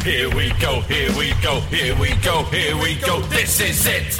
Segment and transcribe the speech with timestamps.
[0.00, 3.20] Here we go, here we go, here we go, here we go.
[3.20, 4.18] This is it.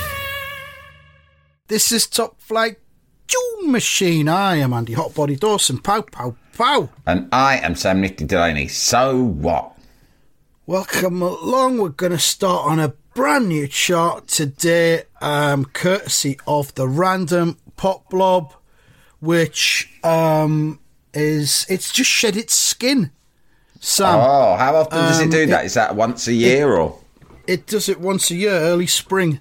[1.67, 2.77] This is Top Flight
[3.27, 4.29] Tune Machine.
[4.29, 5.79] I am Andy Hotbody Dawson.
[5.79, 6.89] Pow, pow, pow.
[7.05, 8.69] And I am Sam Nifty Delaney.
[8.69, 9.77] So what?
[10.67, 11.79] Welcome along.
[11.79, 17.59] We're going to start on a brand new chart today, um, courtesy of the Random
[17.77, 18.55] Pop Blob,
[19.19, 20.79] which um,
[21.13, 23.11] is it's just shed its skin.
[23.85, 25.65] Sam, Oh, how often does it Um, do that?
[25.65, 26.99] it- Is that once a year or?
[27.49, 29.41] it does it once a year, early spring.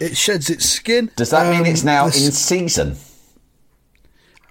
[0.00, 1.10] It sheds its skin.
[1.14, 2.96] Does that mean Um, it's now this- in season?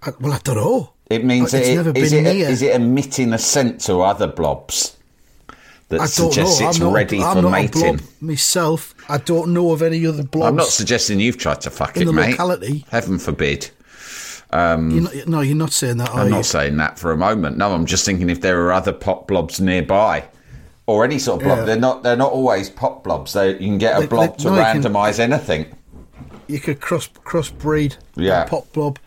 [0.03, 0.91] I- well, I don't know.
[1.09, 2.49] It means It's it, never is, been it, near.
[2.49, 4.97] is it emitting a scent to other blobs
[5.89, 6.69] that I don't suggests know.
[6.69, 8.01] it's I'm not, ready I'm for not mating?
[8.21, 8.93] myself.
[9.09, 10.47] I don't know of any other blobs.
[10.49, 12.31] I'm not suggesting you've tried to fuck In it, the mate.
[12.31, 12.85] locality.
[12.91, 13.71] Heaven forbid.
[14.53, 16.09] You're not, no, you're not saying that.
[16.11, 16.31] Are I'm you?
[16.33, 17.57] not saying that for a moment.
[17.57, 20.23] No, I'm just thinking if there are other pop blobs nearby,
[20.85, 21.57] or any sort of blob.
[21.59, 21.65] Yeah.
[21.65, 22.03] They're not.
[22.03, 23.33] They're not always pop blobs.
[23.33, 25.65] They, you can get a They- blob they- to no, randomise anything.
[26.47, 27.97] You could cross crossbreed.
[28.15, 28.43] Yeah.
[28.43, 28.99] a pop blob.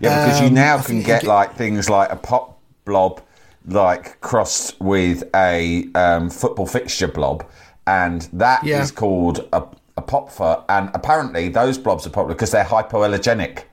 [0.00, 3.20] Yeah, because you Um, now I can get you like things like a pop blob,
[3.66, 7.44] like crossed with a um, football fixture blob,
[7.86, 8.86] and that is Yeah.
[8.94, 9.62] called a,
[9.96, 10.62] a pop fur.
[10.68, 13.64] And apparently, those blobs are popular because they're hypoallergenic.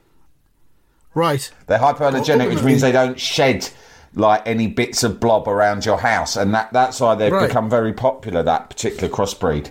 [1.18, 1.52] Right.
[1.68, 3.70] They're hypoallergenic, which means they don't shed
[4.16, 7.48] like any bits of blob around your house, and that that's why they've Right.
[7.48, 8.42] become very popular.
[8.44, 9.70] That particular crossbreed.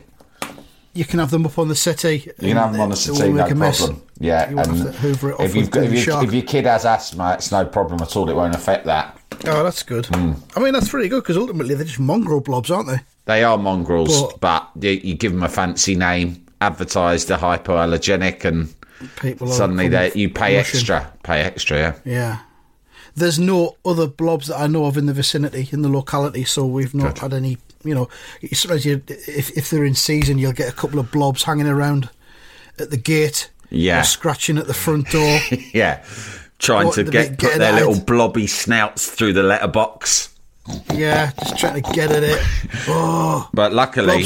[0.93, 2.33] You can have them up on the city.
[2.41, 4.03] You can have them on the settee, no problem.
[4.19, 6.87] Yeah, You and hoover it off if, you've got, if, you, if your kid has
[6.87, 8.31] asthma, it's no problem at all.
[8.31, 9.15] It won't affect that.
[9.47, 10.07] Oh, that's good.
[10.07, 10.33] Hmm.
[10.57, 13.01] I mean, that's pretty good because ultimately they're just mongrel blobs, aren't they?
[13.27, 18.47] They are mongrels, But- but, you, you give them a fancy name, advertise they're hypoallergenic,
[18.47, 18.73] and
[19.21, 20.77] People suddenly they you pay rushing.
[20.79, 21.13] extra.
[21.23, 21.95] Pay extra, yeah.
[22.05, 22.39] Yeah.
[23.15, 26.67] There's no other blobs that I know of in the vicinity, in the locality, so
[26.67, 27.59] we've not had any.
[27.85, 28.09] You know,
[28.53, 32.11] sometimes you, if if they're in season, you'll get a couple of blobs hanging around
[32.79, 34.03] at the gate, Yeah.
[34.03, 35.39] scratching at the front door.
[35.73, 36.03] Yeah.
[36.59, 38.07] Trying What to get put their little it.
[38.07, 40.31] blobby snouts through the letterbox.
[40.95, 42.43] yeah, just trying to get at it.
[42.89, 44.25] Oh, But luckily,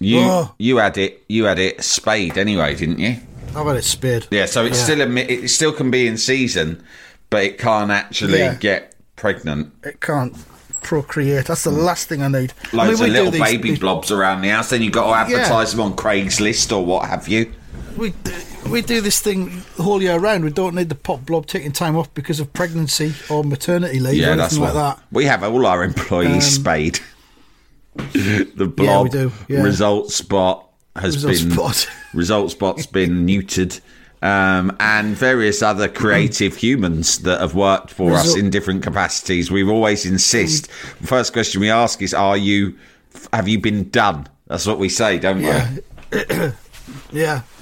[0.00, 0.54] you Oh.
[0.58, 3.16] you had it you had it spayed anyway, didn't you?
[3.56, 4.26] I've had it spayed.
[4.30, 4.46] Yeah.
[4.46, 4.84] So it's Yeah.
[4.84, 6.82] still a, it still can be in season,
[7.30, 8.54] but it can't actually Yeah.
[8.54, 9.72] get pregnant.
[9.82, 10.34] It can't
[10.82, 11.46] procreate.
[11.46, 11.82] That's the mm.
[11.84, 12.52] last thing I need.
[12.72, 14.70] I mean, Loads of little these- baby these- blobs around the house.
[14.70, 17.52] Then you've got to advertise them on Craigslist or what have you.
[17.96, 18.12] we
[18.68, 20.44] we do this thing all year round.
[20.44, 24.22] We don't need the pop blob taking time off because of pregnancy or maternity leave
[24.22, 25.04] or Yeah, that's anything what like that.
[25.12, 27.00] we have all our employees um, spayed.
[27.96, 29.62] the blob do, yeah.
[29.62, 30.65] result spot
[30.98, 31.90] has Result been spot.
[32.14, 33.80] result spot's been neutered.
[34.22, 39.50] Um, and various other creative humans that have worked for us in different capacities.
[39.50, 40.68] We always insist.
[41.00, 42.76] The first question we ask is, "Are you?
[43.34, 45.70] Have you been done?" That's what we say, don't Yeah,
[46.12, 46.20] we?
[47.12, 47.42] yeah.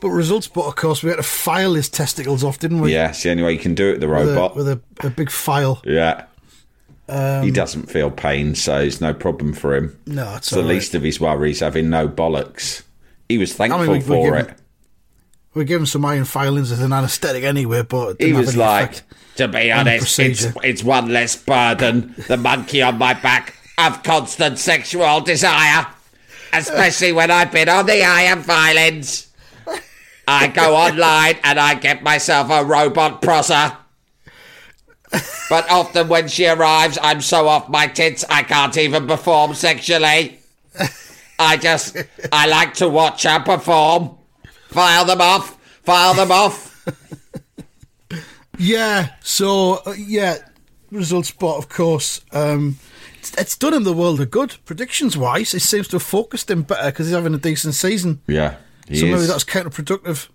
[0.00, 2.92] But results, but of course, we had to file his testicles off, didn't we?
[2.94, 3.98] Yeah, it's the only way you can do it.
[3.98, 4.54] The With, a, robot.
[4.54, 5.82] with a, a big file.
[5.84, 6.24] yeah.
[7.08, 9.98] Um, he doesn't feel pain, so it's no problem for him.
[10.06, 10.66] No, it's It's the right.
[10.68, 12.82] least of his worries having no bollocks.
[13.28, 14.46] He was thankful we- we for give it.
[14.50, 14.56] him-
[15.54, 18.90] We give him some iron filings as an anaesthetic anyway, but it He was like,
[18.90, 19.02] effect.
[19.36, 22.14] to be honest, it's, it's one less burden.
[22.28, 25.86] The monkey on my back of constant sexual desire,
[26.52, 29.26] especially when I've been on the iron filings.
[30.28, 33.72] I go online and I get myself a robot prosser.
[35.48, 40.38] But often when she arrives, I'm so off my tits I can't even perform sexually.
[41.38, 41.96] I just,
[42.32, 44.16] I like to watch her perform.
[44.68, 46.66] File them off, file them off.
[48.58, 50.38] Yeah, so, uh, yeah,
[50.90, 52.20] results spot, of course.
[52.32, 52.78] Um,
[53.18, 54.56] it's, it's done him the world of good.
[54.64, 58.20] Predictions wise, it seems to have focused him better because he's having a decent season.
[58.26, 58.56] Yeah,
[58.88, 60.28] he so maybe that's counterproductive.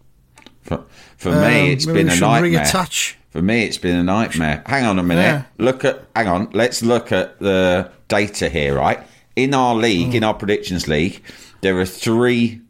[0.62, 0.86] For,
[1.18, 2.62] for Um, me, it's maybe been we a should nightmare.
[2.64, 3.16] reattach.
[3.34, 4.62] For me, it's been a nightmare.
[4.68, 5.22] Hang on a minute.
[5.24, 5.44] Yeah.
[5.58, 6.06] Look at.
[6.16, 6.50] Hang on.
[6.54, 8.76] Let's look at the data here.
[8.78, 9.00] Right
[9.36, 10.16] in our league, Hmm.
[10.18, 11.22] in our predictions league,
[11.62, 12.62] there are three.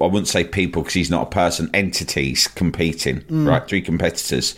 [0.00, 1.68] I wouldn't say people because he's not a person.
[1.74, 3.18] Entities competing.
[3.20, 3.46] Hmm.
[3.46, 4.54] Right, three competitors.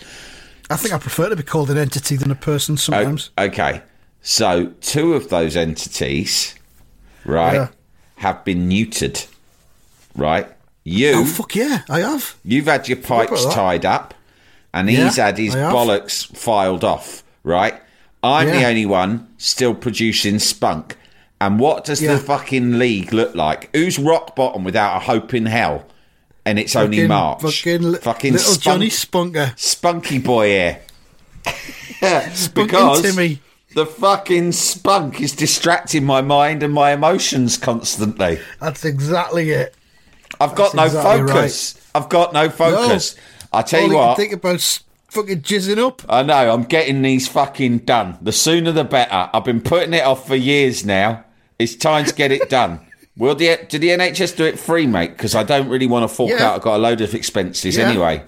[0.71, 3.31] I think I prefer to be called an entity than a person O- sometimes.
[3.37, 3.83] Okay,
[4.23, 6.55] so two of those entities
[7.25, 7.69] right, Yeah.
[8.17, 9.27] have been neutered.
[10.17, 10.49] Right,
[10.85, 12.37] you Oh fuck yeah, I have.
[12.45, 14.15] You've had your pipes tied up,
[14.77, 17.75] and Yeah, he's had his bollocks filed off, right?
[18.23, 20.97] I'm the only one still producing spunk.
[21.41, 22.15] And what does Yeah.
[22.15, 23.69] the fucking league look like?
[23.75, 25.85] Who's rock bottom without a hope in hell?
[26.45, 27.43] And it's only Fucking- March.
[27.43, 29.59] Fucking, li- little spunk- Johnny Spunker.
[29.59, 30.79] spunky boy here.
[32.55, 33.41] Because Timmy.
[33.75, 38.39] the fucking spunk is distracting my mind and my emotions constantly.
[38.61, 39.75] That's exactly it.
[40.41, 41.75] I've got That's no exactly focus.
[41.95, 43.17] I've got no focus.
[43.57, 44.17] I tell All you what.
[44.17, 44.61] think about
[45.09, 46.03] fucking jizzing up.
[46.09, 48.19] I know, I'm getting these fucking done.
[48.21, 49.31] The sooner the better.
[49.33, 51.25] I've been putting it off for years now.
[51.59, 52.81] It's time to get it done.
[53.17, 55.13] Will the did the NHS do it free, mate?
[55.13, 56.49] Because I don't really want to fork Yeah.
[56.49, 56.55] out.
[56.57, 57.89] I've got a load of expenses Yeah.
[57.89, 58.23] anyway.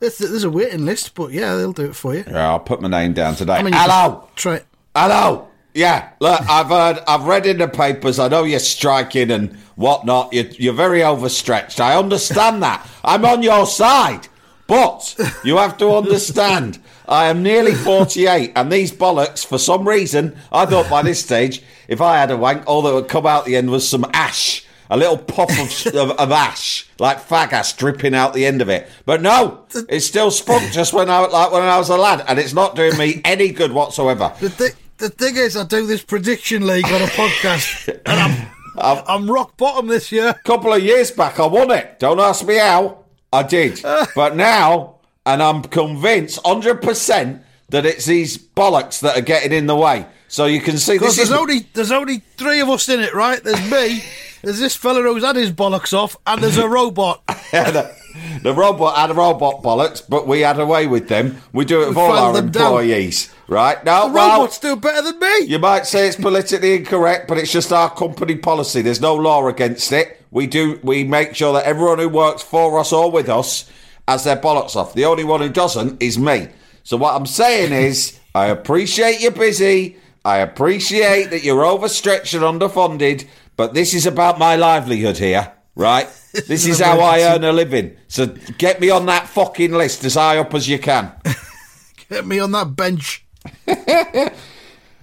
[0.00, 2.22] There's, there's a waiting list, but yeah, they'll do it for you.
[2.24, 3.54] Yeah, I'll put my name down today.
[3.54, 4.60] I mean, Hello, Try.
[4.94, 5.48] hello.
[5.74, 8.18] Yeah, look, I've heard, I've read in the papers.
[8.20, 10.32] I know you're striking and whatnot.
[10.32, 11.80] You're, you're very overstretched.
[11.80, 12.86] I understand that.
[13.04, 14.28] I'm on your side,
[14.68, 16.78] but you have to understand.
[17.08, 21.62] I am nearly 48, and these bollocks, for some reason, I thought by this stage,
[21.88, 24.64] if I had a wank, all that would come out the end was some ash,
[24.90, 25.50] a little puff
[25.86, 28.88] of, of, of ash, like fag ash dripping out the end of it.
[29.06, 32.38] But no, it's still spunk just when I like when I was a lad, and
[32.38, 34.34] it's not doing me any good whatsoever.
[34.38, 38.48] The, thi- the thing is, I do this prediction league on a podcast, and I'm,
[38.78, 40.28] I'm, I'm rock bottom this year.
[40.28, 41.98] A couple of years back, I won it.
[41.98, 43.04] Don't ask me how.
[43.32, 43.80] I did.
[44.14, 44.96] but now,
[45.26, 50.06] and I'm convinced 100% that it's these bollocks that are getting in the way.
[50.28, 51.34] So you can see this there's is.
[51.34, 53.42] only there's only three of us in it, right?
[53.42, 54.04] There's me,
[54.42, 57.26] there's this fella who's had his bollocks off, and there's a robot.
[57.52, 57.94] the,
[58.42, 61.40] the robot had robot bollocks, but we had away with them.
[61.54, 62.62] We do it with all our them down.
[62.64, 63.82] employees, right?
[63.84, 65.46] Now The well, robots do better than me.
[65.46, 68.82] You might say it's politically incorrect, but it's just our company policy.
[68.82, 70.17] There's no law against it.
[70.30, 73.70] We do we make sure that everyone who works for us or with us
[74.06, 74.94] has their bollocks off.
[74.94, 76.48] The only one who doesn't is me.
[76.82, 79.96] So what I'm saying is, I appreciate you're busy.
[80.24, 83.26] I appreciate that you're overstretched and underfunded,
[83.56, 86.08] but this is about my livelihood here, right?
[86.46, 87.96] This is how I earn a living.
[88.06, 88.26] So
[88.58, 91.10] get me on that fucking list as high up as you can.
[92.08, 93.24] Get me on that bench.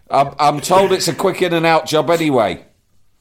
[0.09, 2.63] I'm, I'm told it's a quick in and out job anyway,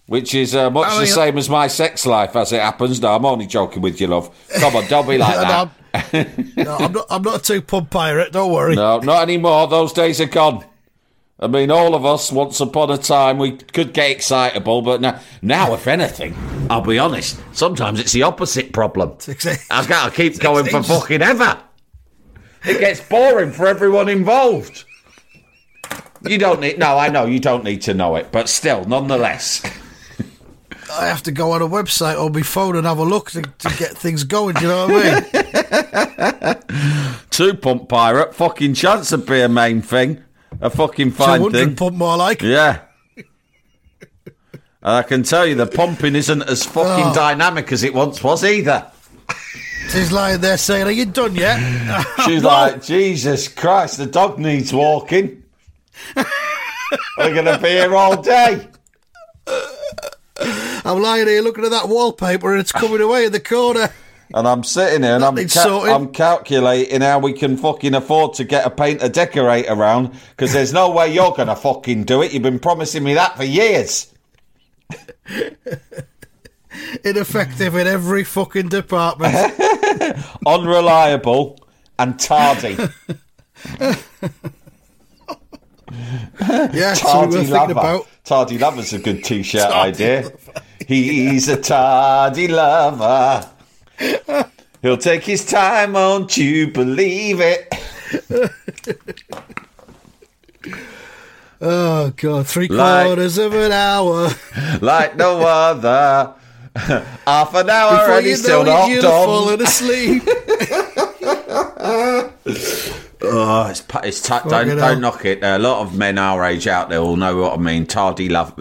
[0.07, 1.13] which is uh, much Oh, the yeah.
[1.13, 3.01] same as my sex life as it happens.
[3.01, 4.31] No, I'm only joking with you, love.
[4.59, 5.71] Come on, don't be like that.
[6.13, 7.07] I'm, no, I'm not.
[7.11, 8.33] I'm not a two pub pirate.
[8.33, 8.75] Don't worry.
[8.75, 9.69] No, not anymore.
[9.69, 10.65] Those days are gone.
[11.39, 15.21] I mean, all of us, once upon a time, we could get excitable, but now,
[15.43, 16.33] now, if anything,
[16.71, 19.17] I'll be honest, sometimes it's the opposite problem.
[19.69, 21.61] I've got to keep going for fucking ever.
[22.65, 24.85] It gets boring for everyone involved.
[26.23, 29.61] You don't need, no, I know you don't need to know it, but still, nonetheless.
[30.97, 33.43] I have to go on a website or my phone and have a look to,
[33.43, 34.55] to get things going.
[34.55, 37.23] Do you know what I mean?
[37.31, 40.23] Two pump pirate, fucking chance would be a main thing.
[40.61, 41.75] A fucking fine thing.
[41.75, 42.43] pump more like.
[42.43, 42.81] Yeah.
[43.17, 43.25] And
[44.83, 47.15] I can tell you the pumping isn't as fucking Oh.
[47.15, 48.87] dynamic as it once was either.
[49.91, 51.59] She's lying there saying, "Are you done yet?"
[52.25, 52.49] She's No.
[52.49, 55.43] like, Jesus Christ, the dog needs walking.
[56.17, 58.67] We're going to be here all day.
[60.85, 63.91] I'm lying here looking at that wallpaper and it's coming away in the corner.
[64.35, 68.45] And I'm sitting here and I'm, ca- I'm calculating how we can fucking afford to
[68.45, 72.33] get a painter decorate around because there's no way you're going to fucking do it.
[72.33, 74.13] You've been promising me that for years.
[77.05, 79.35] Ineffective in every fucking department.
[80.47, 81.59] Unreliable
[81.99, 82.77] and tardy.
[86.41, 87.73] Yeah, that's what we Tardy lover.
[87.73, 88.09] about.
[88.25, 90.33] Tardy lover's a good t-shirt idea.
[90.87, 93.49] He's a tardy lover.
[94.83, 97.73] He'll take his time, won't you believe it?
[101.67, 104.29] Oh god, three Like- quarters of an hour.
[104.83, 106.35] Like no other.
[106.77, 109.27] Half an hour Before and he's still not done.
[109.27, 110.23] fallen asleep.
[113.27, 115.43] Oh, it's, it's t- don't Fucking don't knock it.
[115.43, 117.87] A lot of men our age out there will know what I mean.
[117.87, 118.55] Tardy love.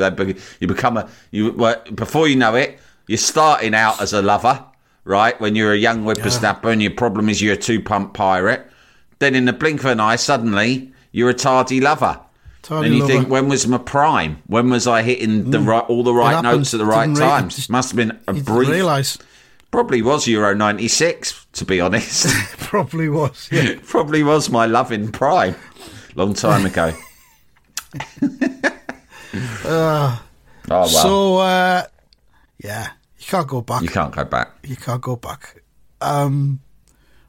[0.59, 1.51] You become a you
[1.93, 2.79] before you know it.
[3.07, 4.63] You're starting out as a lover,
[5.03, 5.39] right?
[5.41, 8.65] When you're a young whippersnapper, and your problem is you're a two pump pirate.
[9.19, 12.19] Then in the blink of an eye, suddenly you're a tardy lover.
[12.61, 13.13] Tardy and you lover.
[13.13, 14.41] think, when was my prime?
[14.47, 15.67] When was I hitting the mm.
[15.67, 17.55] right, all the right notes at the right times?
[17.55, 18.69] just- Must have been a brief.
[18.69, 19.17] realise.
[19.73, 22.27] Probably was Euro '96, to be honest.
[22.59, 23.49] Probably was.
[23.51, 23.73] Yeah.
[23.87, 25.55] Probably was my love in prime.
[26.13, 26.93] Long time ago.
[29.65, 30.23] Ah.
[30.69, 31.83] Oh well, So, uh,
[32.63, 33.81] yeah, you can't go back.
[33.81, 34.51] you can't go back.
[34.63, 35.63] you can't go back.
[36.01, 36.59] Um,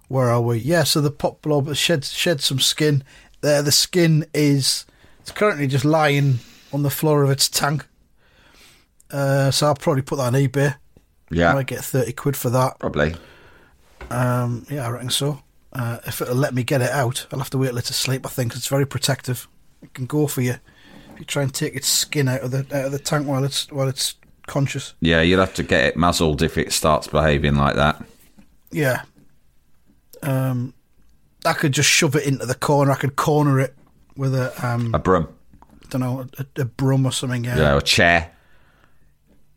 [0.09, 0.59] where are we?
[0.59, 3.03] Yeah, so the pop blob has shed shed some skin.
[3.41, 4.85] There, the skin is
[5.21, 6.41] it's currently just lying
[6.75, 7.87] on the floor of its tank.
[9.11, 10.77] Uh, so I'll probably put that on eBay.
[11.31, 12.79] I Yeah, might get thirty quid for that.
[12.79, 13.15] probably.
[14.11, 15.41] Um, yeah, I reckon so.
[15.73, 18.25] Uh, if it'll let me get it out, I'll have to wait till it's asleep.
[18.27, 19.49] I think 'cause it's very protective.
[19.83, 20.57] It can go for you
[21.13, 23.43] if you try and take its skin out of the out of the tank while
[23.45, 24.15] it's while it's
[24.47, 24.95] conscious.
[25.01, 28.05] Yeah, you'll have to get it muzzled if it starts behaving like that.
[28.71, 29.03] Yeah.
[30.23, 30.75] Um,
[31.45, 32.93] I could just shove it into the corner.
[32.93, 33.75] I could corner it
[34.17, 35.29] with a um, A broom,
[35.91, 37.45] don't know, a, a broom or something.
[37.45, 37.57] Yeah.
[37.57, 38.31] yeah, a chair.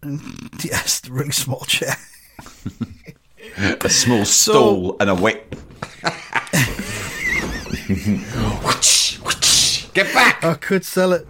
[0.64, 1.96] Yes, a really small chair.
[3.82, 5.56] a small stool and a whip.
[9.94, 10.44] Get back!
[10.44, 11.28] I could sell it.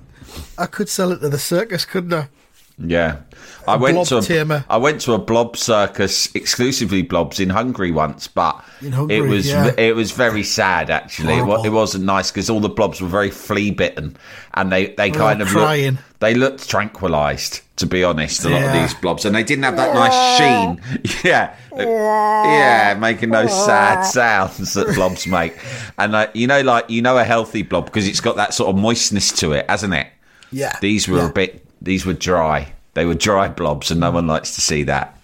[0.57, 2.29] I could sell it to the circus, couldn't I?
[2.79, 3.21] Yeah,
[3.67, 4.65] I went blob to a.
[4.69, 9.47] I went to a blob circus, exclusively blobs in Hungary once, but Hungary, it was
[9.47, 9.73] yeah.
[9.79, 11.33] it was very sad actually.
[11.33, 11.65] It, Horrible.
[11.65, 14.15] it wasn't nice because all the blobs were very flea bitten,
[14.53, 15.93] and they they all kind of crying.
[15.93, 17.61] looked, they looked tranquilised.
[17.77, 20.81] To be honest, a lot of these blobs, and they didn't have that nice sheen.
[21.23, 25.55] Yeah, yeah, making those sad sounds that blobs make,
[25.97, 28.69] and like you know, like you know, a healthy blob because it's got that sort
[28.69, 30.07] of moistness to it, hasn't it?
[30.51, 30.75] Yeah.
[30.81, 31.29] These were Yeah.
[31.29, 31.66] a bit.
[31.81, 32.73] These were dry.
[32.93, 35.17] They were dry blobs, and no one likes to see that.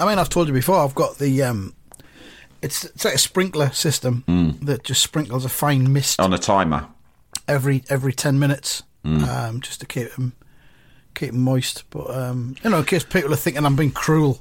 [0.00, 0.76] I mean, I've told you before.
[0.78, 1.74] I've got the um,
[2.62, 4.50] it's it's like a sprinkler system Hmm.
[4.64, 6.86] that just sprinkles a fine mist On a timer.
[7.46, 9.24] every every ten minutes, Hmm.
[9.24, 10.32] um, just to keep them
[11.14, 11.84] keep 'em moist.
[11.90, 14.40] But um, you know, in case people are thinking I'm being cruel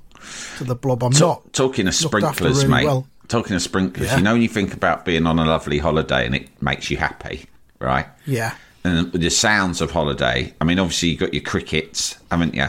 [0.58, 1.54] to the blob, I'm not.
[1.54, 2.86] Talking of sprinklers, really mate.
[2.86, 3.08] well.
[3.28, 4.18] Talking of sprinklers, Yeah.
[4.18, 6.98] you know when you think about being on a lovely holiday and it makes you
[6.98, 7.46] happy,
[7.80, 8.06] right?
[8.26, 8.54] Yeah,
[8.88, 12.68] And the sounds of holiday, I mean, obviously you got your crickets, haven't you?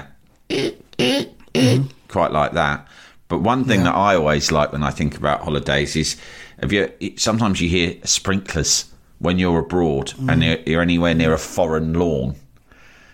[2.09, 2.87] Quite like that.
[3.29, 3.85] But one thing Yeah.
[3.93, 6.17] that I always like when I think about holidays is,
[6.61, 6.91] have you?
[7.17, 8.87] Sometimes you hear sprinklers
[9.19, 10.33] when you're abroad Mm.
[10.33, 12.37] and you're, you're anywhere near a foreign lawn.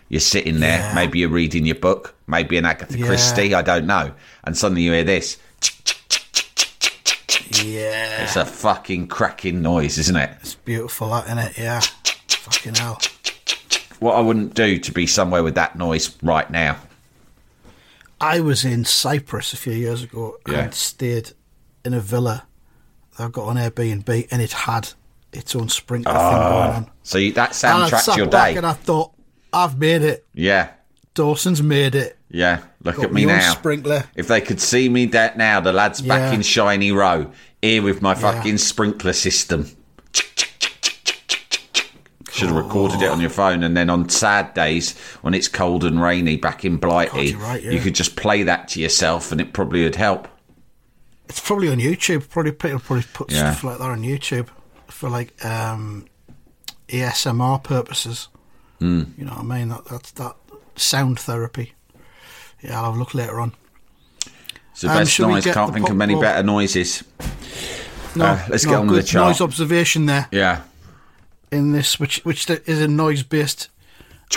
[0.09, 0.95] You're sitting there, Yeah.
[0.95, 3.07] maybe you're reading your book, maybe an Agatha Yeah.
[3.07, 4.13] Christie, I don't know,
[4.45, 5.39] and suddenly you hear this.
[7.65, 10.31] yeah, It's a fucking cracking noise, isn't it?
[10.43, 11.59] it's beautiful, that isn't it?
[11.59, 11.81] Yeah,
[12.37, 13.01] fucking hell.
[14.01, 16.77] What I wouldn't do to be somewhere with that noise right now.
[18.21, 20.65] I was in Cyprus a few years ago Yeah.
[20.65, 21.33] and stayed
[21.85, 22.47] in a villa
[23.17, 24.91] that I got on Airbnb, and it had
[25.33, 26.91] its own sprinkler thing ah, going on.
[27.03, 28.57] So you, that soundtracks your back day.
[28.59, 29.13] and I thought,
[29.53, 30.27] I've made it.
[30.35, 30.71] Yeah,
[31.15, 32.17] Dawson's made it.
[32.31, 32.63] yeah.
[32.83, 33.53] Look Got at me now.
[33.53, 34.05] sprinkler.
[34.15, 37.31] If they could see me that now, the lads back in Shiney Row,
[37.63, 38.21] here with my Yeah.
[38.33, 39.71] fucking sprinkler system.
[42.35, 45.85] Should have recorded it on your phone, and then on sad days when it's cold
[45.85, 47.71] and rainy back in Blighty, you're right, yeah.
[47.71, 50.27] you could just play that to yourself, and it probably would help.
[51.29, 52.29] It's probably on YouTube.
[52.29, 53.53] Probably people probably put Yeah.
[53.53, 54.49] stuff like that on YouTube
[54.89, 56.07] for like um,
[56.89, 58.29] ASMR purposes.
[58.81, 59.17] Mm.
[59.17, 59.69] You know what I mean?
[59.69, 60.35] That that's that
[60.77, 61.73] sound therapy.
[62.63, 63.53] Yeah, I'll have a look later on.
[64.73, 65.45] It's the Um, best we noise.
[65.45, 67.05] Can't think of many better noises.
[68.17, 69.29] No, Uh, let's no, get on with the chart.
[69.29, 70.61] Noise observation there Yeah.
[71.55, 73.69] In this, which which is a noise based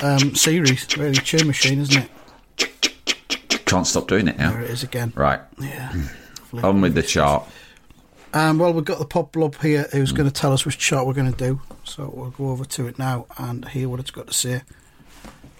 [0.01, 0.85] um, series.
[0.97, 2.03] Really, Chain Machine, isn't
[2.57, 3.65] it?
[3.65, 4.51] Can't stop doing it now.
[4.51, 5.11] There it is again.
[5.15, 5.41] Right.
[5.59, 5.93] Yeah.
[6.63, 7.45] On with the chart.
[8.33, 11.05] Um, well, we've got the pop blob here who's going to tell us which chart
[11.07, 11.59] we're going to do.
[11.83, 14.61] So we'll go over to it now and hear what it's got to say.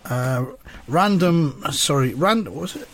[0.06, 0.46] Uh,
[0.88, 2.88] random, sorry, random, what was it?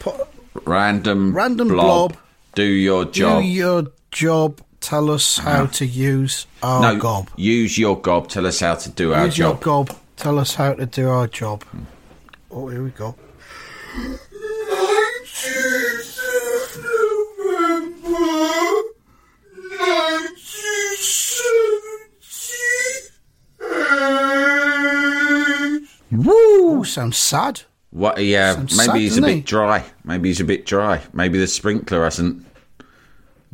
[0.00, 0.26] Po-
[0.64, 2.12] Random, Random blob.
[2.12, 2.22] blob.
[2.54, 3.42] Do your job.
[3.42, 4.60] Do your job.
[4.86, 7.30] Tell us how to use our no, gob.
[7.34, 8.28] use your gob.
[8.28, 9.26] Tell us how to do our job.
[9.26, 9.96] Use your gob.
[10.14, 11.64] Tell us how to do our job.
[12.52, 13.16] Oh, here we go.
[26.12, 26.84] Woo!
[26.84, 27.62] Sounds sad.
[27.90, 28.22] What?
[28.22, 29.40] Yeah, Sounds maybe sad, he's a bit he?
[29.40, 29.84] dry.
[30.04, 31.02] Maybe he's a bit dry.
[31.12, 32.45] Maybe the sprinkler hasn't.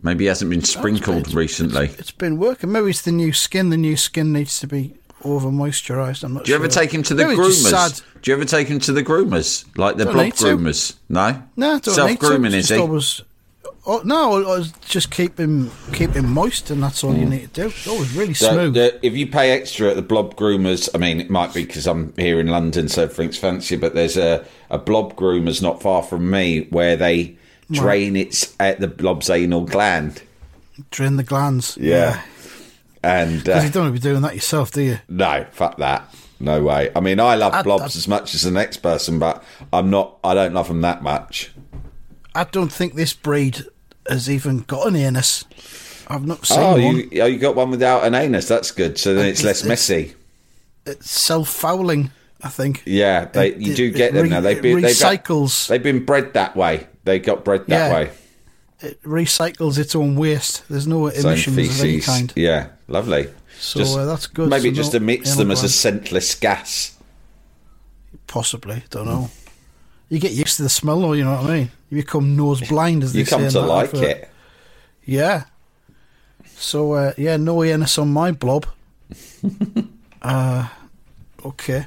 [0.03, 1.91] Maybe he hasn't been sprinkled It's- recently.
[1.99, 2.73] It's been working.
[2.73, 3.71] Maybe it's the new skin.
[3.71, 4.95] The new skin needs to be
[5.25, 6.25] over moisturised.
[6.25, 6.45] I'm not sure.
[6.45, 6.65] Do you sure.
[6.65, 7.71] ever take him to the Maybe groomers?
[7.71, 8.01] sad.
[8.23, 10.45] Do you ever take him to the groomers, like the blob need to.
[10.45, 10.95] groomers?
[11.09, 12.77] No, No, self grooming is he?
[12.79, 13.21] Always,
[13.87, 17.31] oh, no, I was just keep him keep him moist, and that's all you hmm.
[17.31, 17.67] need to do.
[17.69, 18.75] It's always really The- smooth.
[18.75, 21.87] the- if you pay extra at the blob groomers, I mean, it might be because
[21.87, 23.77] I'm here in London, so everything's fancy.
[23.77, 27.37] But there's a, a blob groomers not far from me where they
[27.71, 30.23] drain its at the blob's anal gland,
[30.91, 31.77] Drain the glands.
[31.81, 32.23] Yeah.
[33.05, 34.99] And Because uh, you don't want to be doing that yourself, do you?
[35.09, 36.15] no, fuck that.
[36.41, 36.91] No way.
[36.97, 39.43] I mean, I love I- blobs I- as much as the next person, but
[39.73, 40.19] I'm not.
[40.25, 41.53] I don't love them that much.
[42.35, 43.65] I don't think this breed
[44.09, 45.45] has even got an anus.
[46.09, 46.97] I've not seen Oh, one.
[47.11, 48.49] you oh, you got one without an anus.
[48.49, 48.99] That's good.
[48.99, 50.15] So then it's less It's- messy.
[50.85, 52.11] It's self fouling,
[52.43, 52.83] I think.
[52.87, 54.41] Yeah, they It- you do it get them re- now.
[54.41, 55.69] They've it been they've, recycles.
[55.69, 56.87] they've been bred that way.
[57.05, 57.93] They got bred that Yeah.
[57.95, 58.11] way.
[58.81, 60.63] It recycles its own waste.
[60.69, 62.33] There's no emissions of any kind.
[62.35, 63.29] Yeah, lovely.
[63.61, 64.49] So, uh, that's good.
[64.51, 66.97] Maybe So it just emits them as a scentless gas.
[68.27, 69.31] Possibly, don't know.
[70.09, 71.13] You get used to the smell, though.
[71.13, 71.71] You know what I mean.
[71.91, 74.05] You become nose blind, as You they say come to like advert.
[74.05, 74.31] it.
[75.05, 75.45] Yeah.
[76.57, 78.67] So uh, yeah, no anus on my blob.
[80.23, 80.69] uh,
[81.45, 81.87] okay.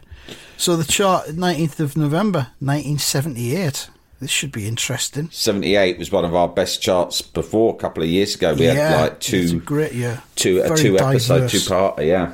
[0.57, 3.89] So the chart, nineteenth of November, nineteen seventy-eight.
[4.22, 5.29] This should be interesting.
[5.31, 8.53] 78 was one of our best charts before a couple of years ago.
[8.53, 10.24] We yeah, had like two, great year.
[10.36, 12.01] two, a two episode, two part.
[12.01, 12.34] Yeah,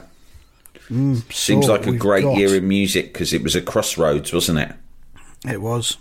[1.30, 4.60] seems So like a great got- year in music because it was a crossroads, wasn't
[4.60, 4.72] it?
[5.50, 5.98] It was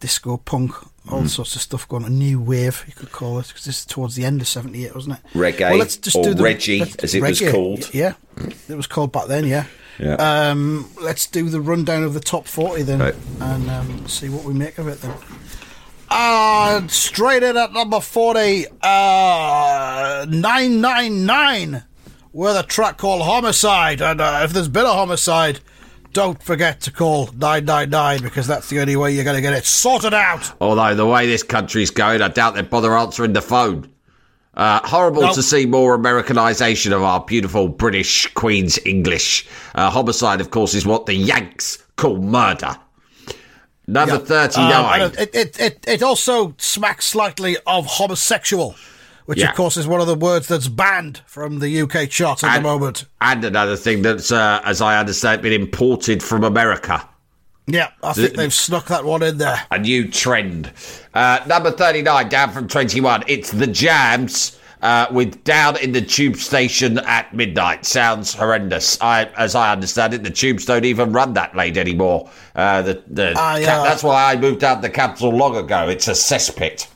[0.00, 0.72] disco punk,
[1.06, 1.12] Mm.
[1.12, 2.04] all sorts of stuff going.
[2.04, 4.94] A new wave, you could call it, because this is towards the end of '78,
[4.94, 5.38] wasn't it?
[5.38, 7.88] Reggae, or Reggie, let's- as it was called.
[7.94, 8.14] Yeah,
[8.68, 9.46] it was called back then.
[9.46, 9.64] Yeah.
[10.00, 10.14] Yeah.
[10.14, 13.14] Um, let's do the rundown of the top 40 then, Right.
[13.40, 15.14] and um, see what we make of it then.
[16.08, 21.84] Uh, straight in at number 40, uh, 999,
[22.32, 24.00] with a track called Homicide.
[24.00, 25.60] And uh, if there's been a homicide,
[26.12, 29.64] don't forget to call 999 because that's the only way you're going to get it
[29.64, 30.52] sorted out.
[30.60, 33.88] Although the way this country's going, I doubt they'd bother answering the phone.
[34.54, 35.34] Uh, horrible Nope.
[35.34, 39.46] to see more Americanisation of our beautiful British Queen's English.
[39.74, 42.76] Uh, homicide, of course, is what the Yanks call murder.
[43.86, 44.20] Number Yeah.
[44.20, 45.02] 39.
[45.02, 48.74] Um, it, it, it, it also smacks slightly of homosexual,
[49.26, 49.50] which Yeah.
[49.50, 52.64] of course is one of the words that's banned from the UK chart at And-
[52.64, 53.04] the moment.
[53.20, 57.06] And another thing that's, uh, as I understand, been imported from America.
[57.66, 59.62] Yeah, I think they've snuck that one in there.
[59.70, 60.72] A new trend.
[61.14, 63.24] Uh, number 39, down from 21.
[63.28, 64.56] It's The Jams.
[64.82, 68.98] Uh, with down in the tube station at midnight sounds horrendous.
[69.02, 72.30] I, as I understand it, the tubes don't even run that late anymore.
[72.54, 75.86] Uh, the, the I, ca- uh, that's why I moved out the capital long ago.
[75.90, 76.86] It's a cesspit.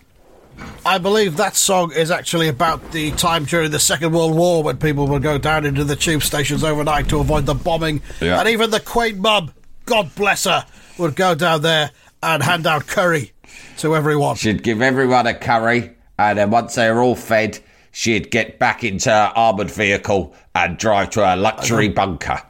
[0.87, 4.79] I believe that song is actually about the time during the Second World War when
[4.79, 8.01] people would go down into the tube stations overnight to avoid the bombing.
[8.19, 8.41] Yeah.
[8.41, 9.53] And even the Queen Mum,
[9.87, 10.67] God bless her,
[10.99, 11.91] would go down there
[12.23, 13.33] and hand out curry
[13.79, 14.37] to everyone.
[14.37, 17.59] She'd give everyone a curry, and then once they were all fed,
[17.93, 22.41] she'd get back into her armoured vehicle and drive to her luxury bunker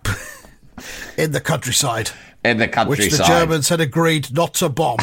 [1.19, 2.11] in the countryside,
[2.45, 3.05] in the countryside.
[3.05, 4.99] which the Germans had agreed not to bomb.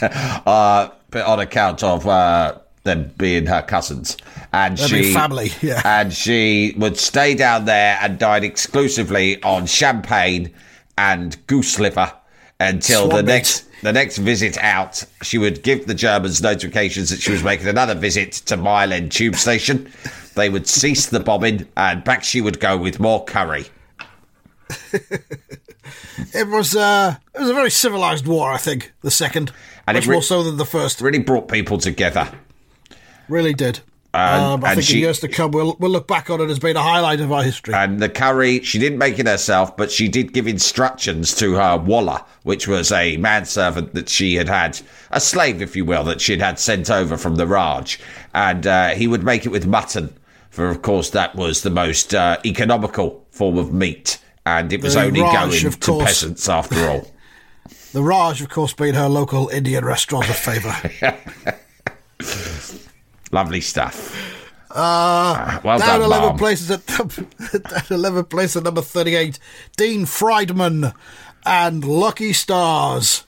[0.02, 4.16] uh, but on account of uh, them being her cousins.
[4.52, 5.82] And she family, yeah.
[5.84, 10.52] And she would stay down there and dine exclusively on champagne
[10.98, 12.12] and goose liver
[12.60, 13.32] until the Swan meat.
[13.32, 15.04] next the next visit out.
[15.22, 19.12] She would give the Germans notifications that she was making another visit to Mile End
[19.12, 19.92] Tube Station.
[20.34, 23.66] They would cease the bombing, and back she would go with more curry.
[26.32, 28.92] It was uh, it was a very civilized war, I think.
[29.02, 29.52] The second,
[29.86, 31.00] And it much re- more so than the first.
[31.00, 32.30] Really brought people together.
[33.28, 33.80] Really did.
[34.14, 36.48] And- um, I think she- in years to come, we'll we'll look back on it
[36.48, 37.74] as being a highlight of our history.
[37.74, 41.76] And the curry, she didn't make it herself, but she did give instructions to her
[41.76, 46.20] Walla, which was a manservant that she had had, a slave, if you will, that
[46.20, 47.98] she'd had sent over from the Raj.
[48.32, 50.14] And uh, he would make it with mutton,
[50.48, 54.18] for of course that was the most uh, economical form of meat.
[54.46, 56.04] And it was The only Raj, going to course.
[56.04, 57.10] peasants after all.
[57.92, 60.74] the Raj, of course, being her local Indian restaurant of favour.
[63.34, 64.14] Lovely stuff.
[64.70, 66.38] Uh, well Down done, 11 Mom.
[66.38, 69.40] places at down 11 place at number 38,
[69.76, 70.92] Dean Friedman
[71.44, 73.24] and Lucky Stars.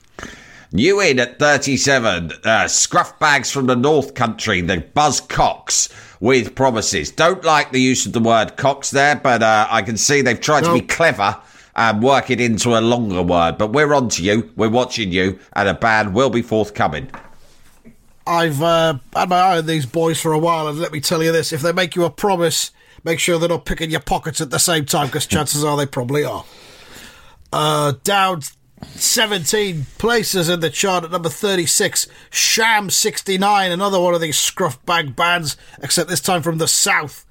[0.71, 5.89] New in at 37, uh, scruff bags from the North Country, the Buzzcocks
[6.21, 7.11] with promises.
[7.11, 10.39] Don't like the use of the word Cox there, but uh, I can see they've
[10.39, 11.35] tried to be clever
[11.75, 13.57] and work it into a longer word.
[13.57, 17.11] But we're on to you, we're watching you, and a band will be forthcoming.
[18.27, 21.23] I've uh, had my eye on these boys for a while, and let me tell
[21.23, 22.71] you this: if they make you a promise,
[23.03, 25.85] make sure they're not picking your pockets at the same time, because chances are they
[25.85, 26.45] probably are.
[27.53, 28.41] Uh, down
[28.83, 34.83] 17 places in the chart at number 36, Sham 69, another one of these scruff
[34.85, 37.25] bag bands, except this time from the south.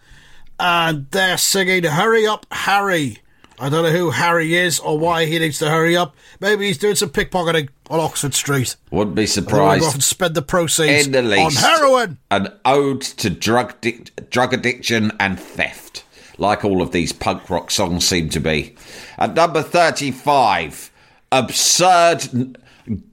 [0.58, 3.18] And they're singing Hurry Up Harry.
[3.58, 6.14] I don't know who Harry is or why he needs to hurry up.
[6.40, 8.76] Maybe he's doing some pickpocketing on Oxford Street.
[8.90, 9.84] Wouldn't be go surprised.
[9.84, 12.18] off and spend the proceeds In the on heroin.
[12.30, 16.04] An ode to drug, dic- drug addiction and theft.
[16.38, 18.74] like all of these punk rock songs seem to be.
[19.18, 20.90] At number 35,
[21.32, 22.58] absurd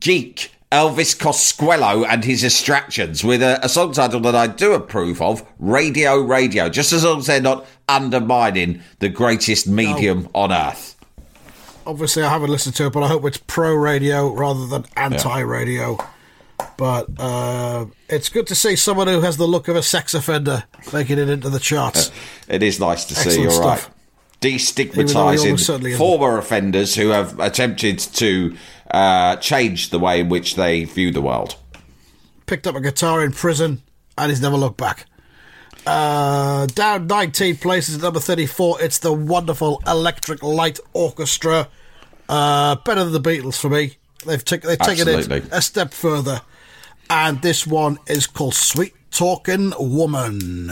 [0.02, 5.22] geek Elvis Costello and his distractions with a, a song title that I do approve
[5.22, 10.96] of, Radio Radio, just as long as they're not undermining the greatest medium on earth.
[11.86, 15.42] Obviously, I haven't listened to it, but I hope it's pro radio rather than anti
[15.42, 15.96] radio.
[16.76, 20.64] But uh, it's good to see someone who has the look of a sex offender
[20.92, 22.12] making it into the charts.
[22.50, 23.80] It is nice to see, Excellent you're right.
[23.80, 23.94] stuff.
[24.44, 25.98] Even though he almost certainly Destigmatising isn't.
[25.98, 28.58] former offenders who have attempted to
[28.94, 31.56] uh, change the way in which they view the world.
[32.46, 33.82] Picked up a guitar in prison,
[34.18, 35.06] and he's never looked back.
[35.86, 41.68] Uh, down 19 places number 34, it's the wonderful Electric Light Orchestra.
[42.30, 43.98] Uh, better than the Beatles for me.
[44.26, 46.42] They've, taken they've taken it a step further.
[47.10, 50.72] And this one is called Sweet Talking Woman.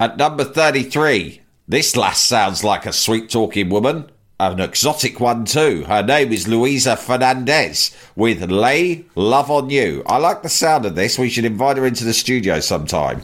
[0.00, 4.10] At number 33, this last sounds like a sweet talking woman.
[4.40, 5.82] An exotic one too.
[5.88, 10.04] Her name is Luisa Fernandez with Lay Love on You.
[10.06, 11.18] I like the sound of this.
[11.18, 13.22] We should invite her into the studio sometime.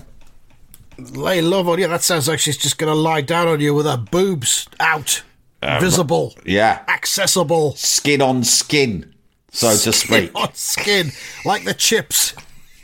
[0.99, 1.87] Lay love on you.
[1.89, 5.23] That sounds like she's just going to lie down on you with her boobs out,
[5.63, 6.81] uh, visible, Yeah.
[6.89, 9.13] accessible, Skin on skin,
[9.51, 10.31] so to speak.
[10.37, 11.11] on skin,
[11.45, 12.35] like the chips.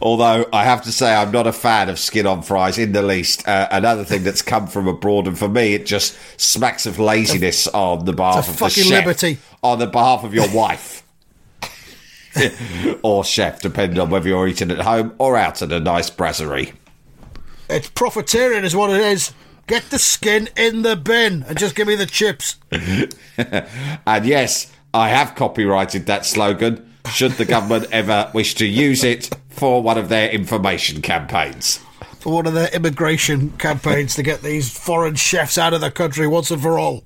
[0.00, 3.02] Although I have to say, I'm not a fan of skin on fries in the
[3.02, 3.46] least.
[3.48, 7.66] Uh, another thing that's come from abroad, and for me, it just smacks of laziness
[7.68, 9.38] on the behalf of the chef, liberty.
[9.62, 11.02] on the behalf of your wife.
[13.02, 16.72] or chef, depending on whether you're eating at home or out at a nice brasserie.
[17.68, 19.32] It's profiteering, is what it is.
[19.66, 22.56] Get the skin in the bin and just give me the chips.
[24.06, 26.87] And yes, I have copyrighted that slogan.
[27.12, 31.80] Should the government ever wish to use it for one of their information campaigns.
[32.20, 36.26] for one of their immigration campaigns to get these foreign chefs out of the country
[36.26, 37.04] once and for all.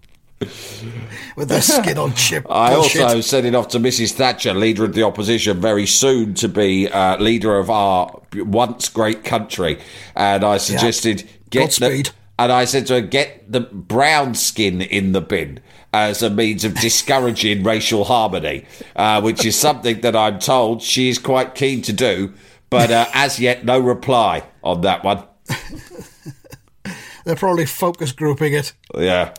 [1.36, 2.46] With their skin on chip.
[2.50, 3.02] I bullshit.
[3.02, 4.12] also sent it off to Mrs.
[4.12, 9.22] Thatcher, leader of the opposition, very soon to be uh, leader of our once great
[9.24, 9.78] country.
[10.16, 12.06] And I suggested get Godspeed.
[12.06, 15.60] the, and I said to her, get the brown skin in the bin
[15.92, 18.64] as a means of discouraging racial harmony,
[18.96, 22.32] uh, which is something that I'm told she is quite keen to do.
[22.70, 25.24] But uh, as yet, no reply on that one.
[27.24, 28.72] They're probably focus grouping it.
[28.96, 29.34] Yeah.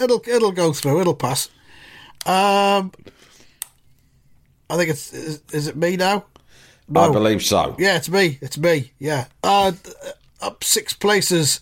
[0.00, 1.00] It'll it'll go through.
[1.00, 1.48] It'll pass.
[2.26, 2.92] Um,
[4.68, 6.26] I think it's is, is it me now?
[6.94, 7.74] I believe so.
[7.78, 8.38] Yeah, it's me.
[8.42, 8.92] It's me.
[8.98, 9.26] Yeah.
[9.42, 9.72] Uh,
[10.40, 11.60] up six places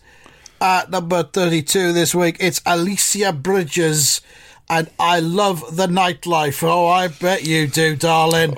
[0.62, 2.37] at number 32 this week.
[2.38, 4.20] It's Alicia Bridges.
[4.70, 6.62] And I love the nightlife.
[6.62, 8.57] Oh, I bet you do, darling.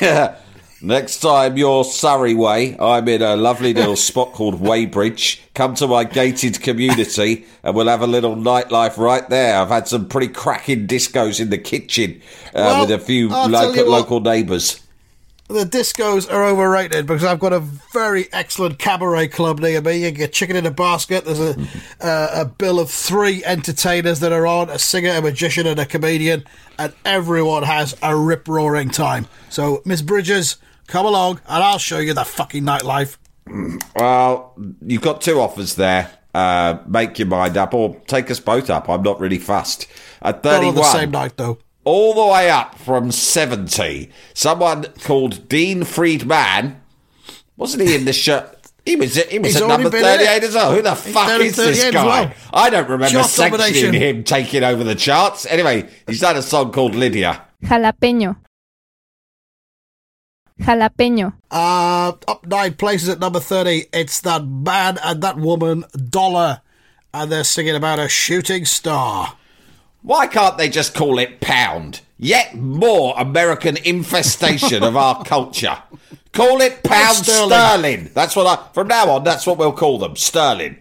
[0.82, 5.40] Next time you're Surrey way, I'm in a lovely little spot called Weybridge.
[5.54, 9.56] Come to my gated community and we'll have a little nightlife right there.
[9.58, 14.20] I've had some pretty cracking discos in the kitchen uh, Well, with a few local
[14.20, 14.85] neighbours.
[15.48, 19.98] The discos are overrated because I've got a very excellent cabaret club near me.
[19.98, 21.24] You can get chicken in a basket.
[21.24, 21.56] There's a
[22.00, 25.86] uh, a bill of three entertainers that are on: a singer, a magician, and a
[25.86, 26.44] comedian,
[26.80, 29.28] and everyone has a rip roaring time.
[29.48, 30.56] So, Miss Bridges,
[30.88, 33.16] come along, and I'll show you the fucking nightlife.
[33.94, 34.52] Well,
[34.84, 36.10] you've got two offers there.
[36.34, 38.88] Uh, make your mind up or take us both up.
[38.90, 39.86] I'm not really fussed.
[40.20, 41.58] At Not 31, on the same night though.
[41.86, 44.10] All the way up from 70.
[44.34, 46.80] Someone called Dean Friedman,
[47.56, 48.52] wasn't he in the shirt?
[48.84, 50.74] He was he was He's at number 38 as well.
[50.74, 52.04] Who the fuck is this 38 as guy?
[52.04, 52.32] well.
[52.52, 53.94] I don't remember Chart sanctioning domination.
[53.94, 55.46] him taking over the charts.
[55.46, 57.42] Anyway, he's done a song called Lydia.
[57.64, 58.36] Jalapeño.
[60.60, 61.32] Jalapeño.
[61.50, 63.86] Uh, up nine places at number 30.
[63.92, 66.60] It's that man and that woman, Dollar.
[67.12, 69.36] And they're singing about a shooting star.
[70.06, 72.00] Why can't they just call it pound?
[72.16, 75.78] Yet more American infestation of our culture.
[76.32, 77.48] Call it pound sterling.
[77.50, 78.10] sterling.
[78.14, 80.76] That's what I, from now on, that's what we'll call them, sterling.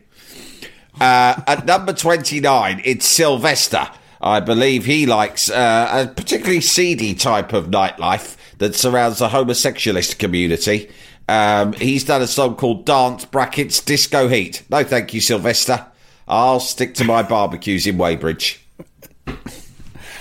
[1.01, 3.89] Uh, at number 29, it's Sylvester.
[4.21, 10.19] I believe he likes uh, a particularly seedy type of nightlife that surrounds the homosexualist
[10.19, 10.91] community.
[11.27, 14.61] Um, he's done a song called Dance Brackets Disco Heat.
[14.69, 15.87] No, thank you, Sylvester.
[16.27, 18.61] I'll stick to my barbecues in Weybridge.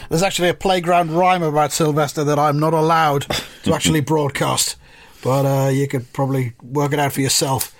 [0.08, 3.26] There's actually a playground rhyme about Sylvester that I'm not allowed
[3.64, 4.76] to actually broadcast,
[5.22, 7.74] but uh, you could probably work it out for yourself.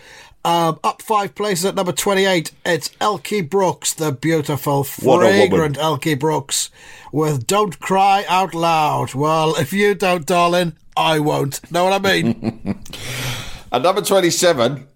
[0.47, 5.49] Um, up five places at number 28, it's Elkie Brooks, the beautiful, What a woman.
[5.49, 6.71] fragrant Elkie Brooks,
[7.13, 9.15] with Don't Cry Out Loud.
[9.15, 11.71] Well, if you don't, darling, I won't.
[11.73, 12.83] Know what I mean?
[13.73, 14.87] At number 27,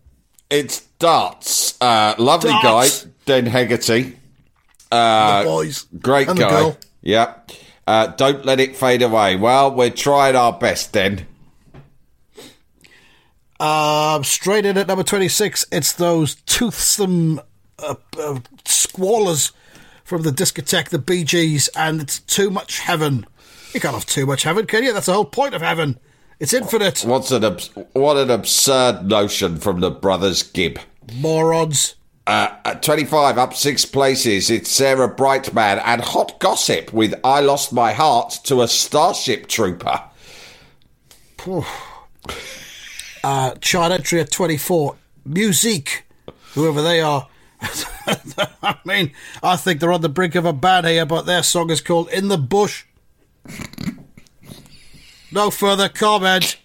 [0.50, 1.80] It's Darts.
[1.80, 3.04] Uh, lovely Darts.
[3.04, 4.16] guy, Den Hegarty.
[4.90, 5.86] The boys.
[6.00, 6.50] Great and the guy.
[6.50, 6.78] girl.
[7.02, 7.34] Yeah.
[7.86, 9.36] Uh, don't let it fade away.
[9.36, 11.26] Well, we're trying our best then.
[13.60, 17.40] Um, straight in at number 26, it's those toothsome
[17.78, 19.52] uh, uh, squallers
[20.04, 23.26] from the discotheque, the Bee Gees, and it's Too Much Heaven.
[23.74, 24.92] You can't have too much heaven, can you?
[24.92, 25.98] That's the whole point of heaven.
[26.40, 27.04] It's infinite.
[27.04, 30.78] What's an abs- what an absurd notion from the brothers Gibb.
[31.16, 31.94] Morons.
[32.28, 37.72] Uh, at 25, up six places, it's Sarah Brightman and Hot Gossip with I Lost
[37.72, 40.02] My Heart to a Starship Trooper.
[43.24, 44.96] Uh, chart entry at 24.
[45.24, 46.04] Musique.
[46.52, 47.28] Whoever they are.
[47.62, 49.12] I mean,
[49.42, 52.10] I think they're on the brink of a ban here, but their song is called
[52.10, 52.84] In the Bush.
[55.32, 56.57] No further comment.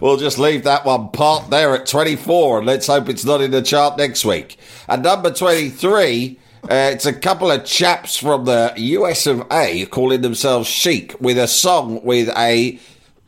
[0.00, 3.50] We'll just leave that one part there at 24 and let's hope it's not in
[3.50, 4.58] the chart next week.
[4.88, 10.20] At number 23, uh, it's a couple of chaps from the US of A calling
[10.20, 12.78] themselves Chic with a song with a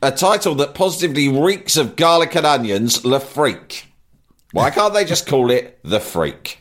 [0.02, 3.86] a title that positively reeks of garlic and onions, Le Freak.
[4.52, 6.58] Why can't they just call it The Freak?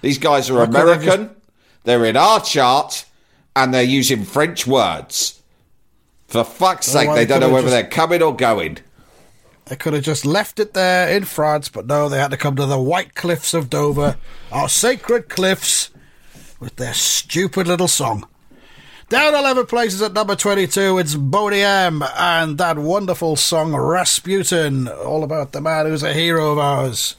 [0.00, 1.36] These guys are American,
[1.84, 3.04] they're in our chart,
[3.54, 5.37] and they're using French words.
[6.28, 8.78] For fuck's oh, sake, they don't know whether just- they're coming or going.
[9.64, 12.56] They could have just left it there in France, but no, they had to come
[12.56, 14.16] to the White Cliffs of Dover,
[14.50, 15.90] our sacred cliffs,
[16.58, 18.26] with their stupid little song.
[19.10, 25.22] Down 11 places at number 22, it's Boney M and that wonderful song Rasputin, all
[25.22, 27.16] about the man who's a hero of ours.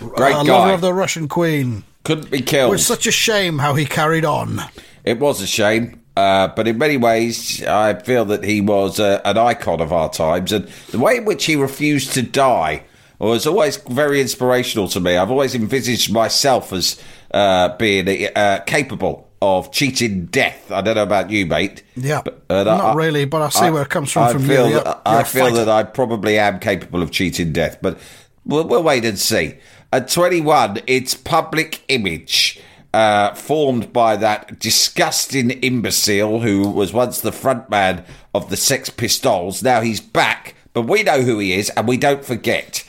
[0.00, 0.58] Great a guy.
[0.58, 1.84] lover of the Russian queen.
[2.02, 2.74] Couldn't be killed.
[2.74, 4.60] It's such a shame how he carried on.
[5.04, 6.01] It was a shame.
[6.16, 10.10] Uh, but in many ways, I feel that he was uh, an icon of our
[10.10, 12.84] times, and the way in which he refused to die
[13.18, 15.16] was always very inspirational to me.
[15.16, 20.70] I've always envisaged myself as uh, being uh, capable of cheating death.
[20.70, 21.82] I don't know about you, mate.
[21.96, 24.68] Yeah, But, uh, not really, but I see where it comes from I from feel
[24.68, 24.74] you.
[24.74, 27.98] That, You're- I feel that I probably am capable of cheating death, but
[28.44, 29.54] we'll, we'll wait and see.
[29.92, 32.60] At 21, it's public image.
[32.94, 39.62] Uh, formed by that disgusting imbecile who was once the frontman of the Sex Pistols.
[39.62, 42.84] Now he's back, but we know who he is and we don't forget.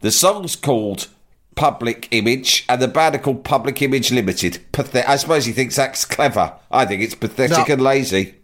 [0.00, 1.08] The song's called
[1.54, 4.60] Public Image, and the band are called Public Image Limited.
[4.72, 6.54] Pathet- I suppose he thinks that's clever.
[6.70, 7.74] I think it's pathetic No.
[7.74, 8.35] and lazy.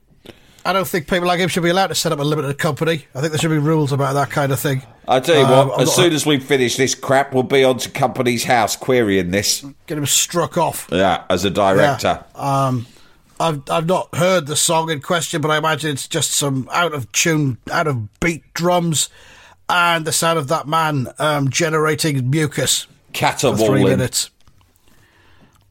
[0.64, 3.06] I don't think people like him should be allowed to set up a limited company.
[3.14, 4.82] I think there should be rules about that kind of thing.
[5.08, 7.64] I tell you Um, what, I'm as soon as we finish this crap, we'll be
[7.64, 9.64] on to Companies House querying this.
[9.86, 10.88] Get him struck off.
[10.92, 12.24] Yeah, as a director.
[12.36, 12.66] Yeah.
[12.66, 12.86] Um,
[13.40, 16.94] I've I've not heard the song in question, but I imagine it's just some out
[16.94, 19.08] of tune, out of beat drums,
[19.68, 24.30] and the sound of that man um, generating mucus for three minutes.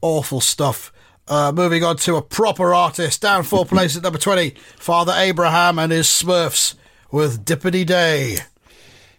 [0.01, 0.91] Awful stuff.
[1.31, 5.79] Uh, moving on to a proper artist, down four places at number twenty, Father Abraham
[5.79, 6.75] and his Smurfs
[7.09, 8.35] with Dippety Day.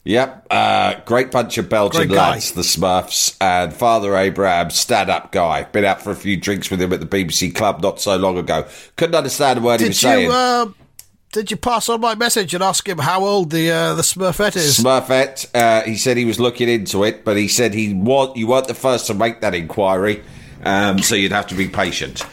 [0.04, 5.62] Yep, uh, great bunch of Belgian lads, the Smurfs, and Father Abraham, stand-up guy.
[5.62, 8.36] Been out for a few drinks with him at the BBC Club not so long
[8.36, 8.66] ago.
[8.96, 10.30] Couldn't understand a word he was Did saying.
[10.30, 10.66] uh,
[11.32, 14.56] did you pass on my message and ask him how old the uh, the Smurfette
[14.56, 14.78] is?
[14.80, 18.48] Smurfette, uh, he said he was looking into it, but he said he wa- you
[18.48, 20.22] weren't the first to make that inquiry,
[20.64, 22.24] um, so you'd have to be patient.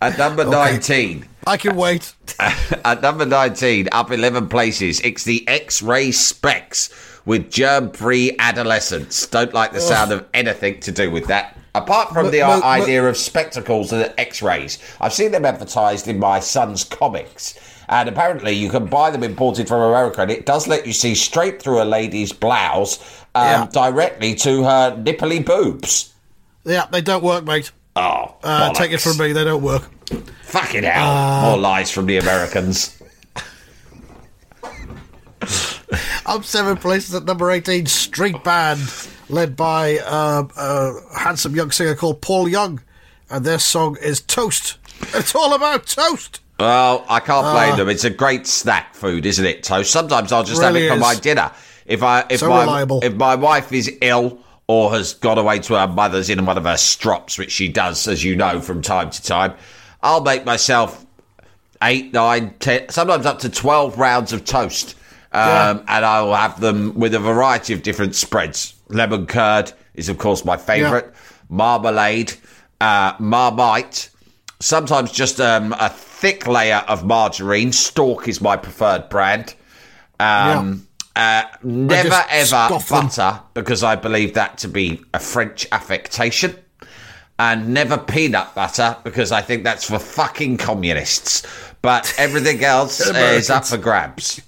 [0.00, 2.14] At number 19, I can wait.
[2.84, 9.26] At number 19, up 11 places, it's the X-Ray Spex with germ free adolescents.
[9.26, 11.56] Don't like the sound of anything to do with that.
[11.74, 16.40] Apart from the idea of spectacles and X rays, I've seen them advertised in my
[16.40, 17.58] son's comics.
[17.90, 21.14] And apparently, you can buy them imported from America, and it does let you see
[21.14, 22.98] straight through a lady's blouse
[23.34, 23.68] um, Yeah.
[23.72, 26.12] directly to her nipply boobs.
[26.68, 27.72] Yeah, they don't work, mate.
[27.96, 29.82] Oh, Uh, take it from me, they don't work.
[30.44, 31.08] Fucking hell.
[31.10, 32.94] Uh, More lies from the Americans.
[36.26, 38.80] I'm seven places at number 18, Street Band,
[39.30, 42.80] led by uh, a handsome young singer called Paul Young.
[43.30, 44.76] And their song is Toast.
[45.14, 46.40] It's all about toast.
[46.58, 47.88] Well, I can't blame them.
[47.88, 49.62] It's a great snack food, isn't it?
[49.62, 49.90] Toast.
[49.92, 51.00] Sometimes I'll just Really have it for is.
[51.00, 51.50] my dinner.
[51.86, 53.00] If I if So my reliable.
[53.04, 56.64] if my wife is ill or has gone away to her mother's in one of
[56.64, 59.54] her strops, which she does, as you know, from time to time,
[60.02, 61.04] I'll make myself
[61.82, 64.94] eight, nine, ten, sometimes up to twelve rounds of toast,
[65.32, 65.80] um, Yeah.
[65.88, 68.74] and I will have them with a variety of different spreads.
[68.88, 71.06] Lemon curd is, of course, my favourite.
[71.48, 72.34] Marmalade,
[72.80, 74.10] uh, marmite,
[74.60, 77.72] sometimes just um, a thick layer of margarine.
[77.72, 79.54] Stork is my preferred brand.
[80.20, 80.86] Um,
[81.62, 86.56] Never ever butter because I believe that to be a French affectation.
[87.40, 91.46] And never peanut butter because I think that's for fucking communists.
[91.82, 94.40] But everything else is up for grabs.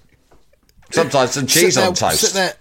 [0.90, 2.20] Sometimes some cheese sit on there, toast.
[2.20, 2.54] Sit there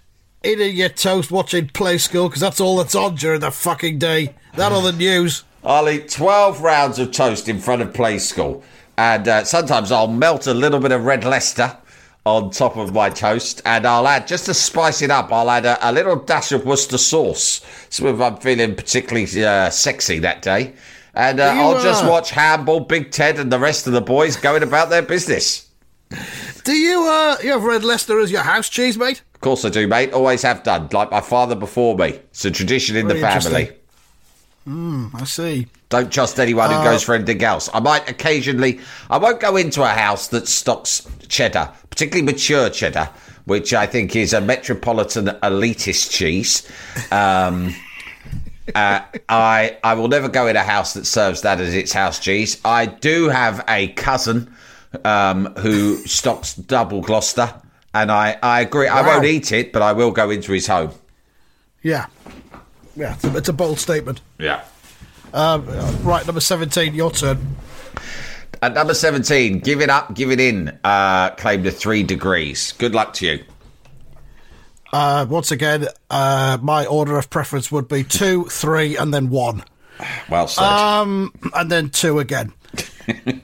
[0.44, 4.36] eating your toast, watching Play School, because that's all that's on during the fucking day.
[4.56, 5.44] That or the news.
[5.64, 8.64] I'll eat 12 rounds of toast in front of Play School.
[8.98, 11.78] And uh, sometimes I'll melt a little bit of red Leicester
[12.26, 13.62] on top of my toast.
[13.66, 16.66] And I'll add, just to spice it up, I'll add a, a little dash of
[16.66, 17.62] Worcester sauce.
[17.90, 20.74] So if I'm feeling particularly uh, sexy that day.
[21.14, 24.64] And uh, I'll just watch Hamble, Big Ted, and the rest of the boys going
[24.64, 25.70] about their business.
[26.64, 29.22] Do you uh you have Red Leicester as your house cheese, mate?
[29.34, 30.12] Of course I do, mate.
[30.12, 30.90] Always have done.
[30.92, 32.20] Like my father before me.
[32.30, 33.79] It's a tradition in Very the family.
[34.70, 35.12] Interesting.
[35.22, 35.68] I see.
[35.90, 37.70] Don't trust anyone who Uh, goes for anything else.
[37.74, 38.80] I might occasionally,
[39.10, 43.10] I won't go into a house that stocks cheddar, particularly mature cheddar,
[43.46, 46.64] which I think is a metropolitan elitist cheese.
[47.12, 47.74] Um,
[48.76, 52.20] uh, I I will never go in a house that serves that as its house
[52.20, 52.62] cheese.
[52.64, 54.54] I do have a cousin
[55.04, 57.54] um, who stocks double Gloucester,
[57.96, 58.88] and I, I agree.
[58.88, 60.92] I won't eat it, but I will go into his home.
[61.82, 62.06] Yeah.
[63.00, 64.20] Yeah, it's a, it's a bold statement.
[64.38, 64.66] Yeah.
[65.34, 65.66] Um,
[66.04, 67.56] right, number 17, your turn.
[68.62, 70.78] At number 17, give it up, give it in.
[70.84, 72.74] Uh, claim the three degrees.
[72.74, 73.44] Good luck to you.
[74.92, 79.64] Uh, once again, uh, my order of preference would be two, three, and then one.
[80.30, 80.64] Well said.
[80.64, 82.52] Um, and then two again.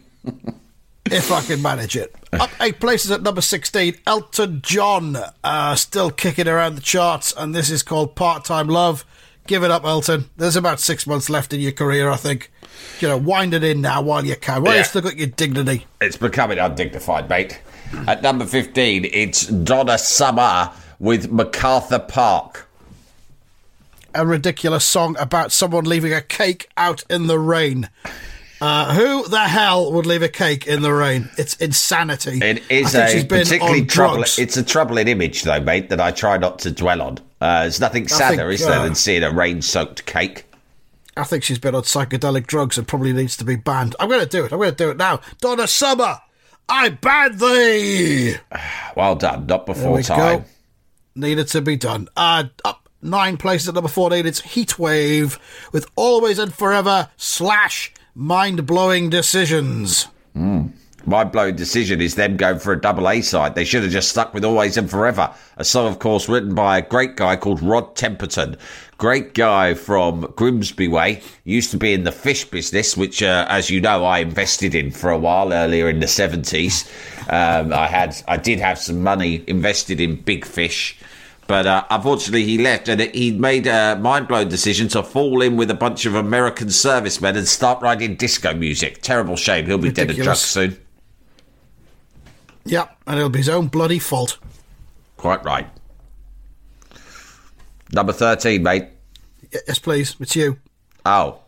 [1.05, 2.13] if I can manage it.
[2.33, 7.55] Up eight places at number 16, Elton John, uh, still kicking around the charts, and
[7.55, 9.05] this is called Part Time Love.
[9.47, 10.29] Give it up, Elton.
[10.37, 12.51] There's about six months left in your career, I think.
[12.99, 14.63] You know, wind it in now while you can.
[14.63, 14.79] While Yeah.
[14.79, 15.85] you still got your dignity.
[16.01, 17.59] it's becoming undignified, mate.
[18.07, 22.67] At number 15, it's Donna Summer with MacArthur Park.
[24.15, 27.89] A ridiculous song about someone leaving a cake out in the rain.
[28.61, 31.29] Uh, who the hell would leave a cake in the rain?
[31.37, 32.39] It's insanity.
[32.41, 34.23] It is a particularly troubling.
[34.37, 37.19] It's a troubling image, though, mate, that I try not to dwell on.
[37.45, 40.45] Uh, there's nothing sadder, think, is there, uh, than seeing a rain-soaked cake?
[41.15, 43.95] I think she's been on psychedelic drugs and probably needs to be banned.
[43.99, 44.51] I'm going to do it.
[44.51, 45.21] I'm going to do it now.
[45.41, 46.21] Donna Summer,
[46.67, 48.35] I ban thee.
[48.95, 49.45] Well done.
[49.45, 50.39] Not before time.
[50.39, 50.45] go.
[51.15, 52.07] Needed to be done.
[52.15, 54.25] Uh, up nine places at number 14.
[54.25, 55.37] It's Heatwave
[55.73, 60.07] with Always and Forever slash Mind Blowing Decisions.
[61.07, 63.53] Mind blowing decision is them going for a double A side.
[63.53, 65.31] They should have just stuck with Always and Forever.
[65.57, 68.57] A song, of course, written by a great guy called Rod Temperton.
[68.97, 71.21] Great guy from Grimsby Way.
[71.43, 74.89] Used to be in the fish business, which, uh, as you know, I invested in
[74.89, 76.89] for a while earlier in the 70s.
[77.29, 80.97] Um, I had, I did have some money invested in big fish.
[81.47, 85.57] But uh, unfortunately, he left and he made a mind blowing decision to fall in
[85.57, 89.03] with a bunch of American servicemen and start writing disco music.
[89.03, 89.67] Terrible shame.
[89.67, 90.77] He'll be dead of drugs soon.
[92.65, 94.37] Yep, and it'll be his own bloody fault.
[95.17, 95.67] Quite right.
[97.91, 98.85] Number 13, mate.
[99.67, 100.15] Yes, please.
[100.19, 100.57] It's you.
[101.05, 101.39] Oh.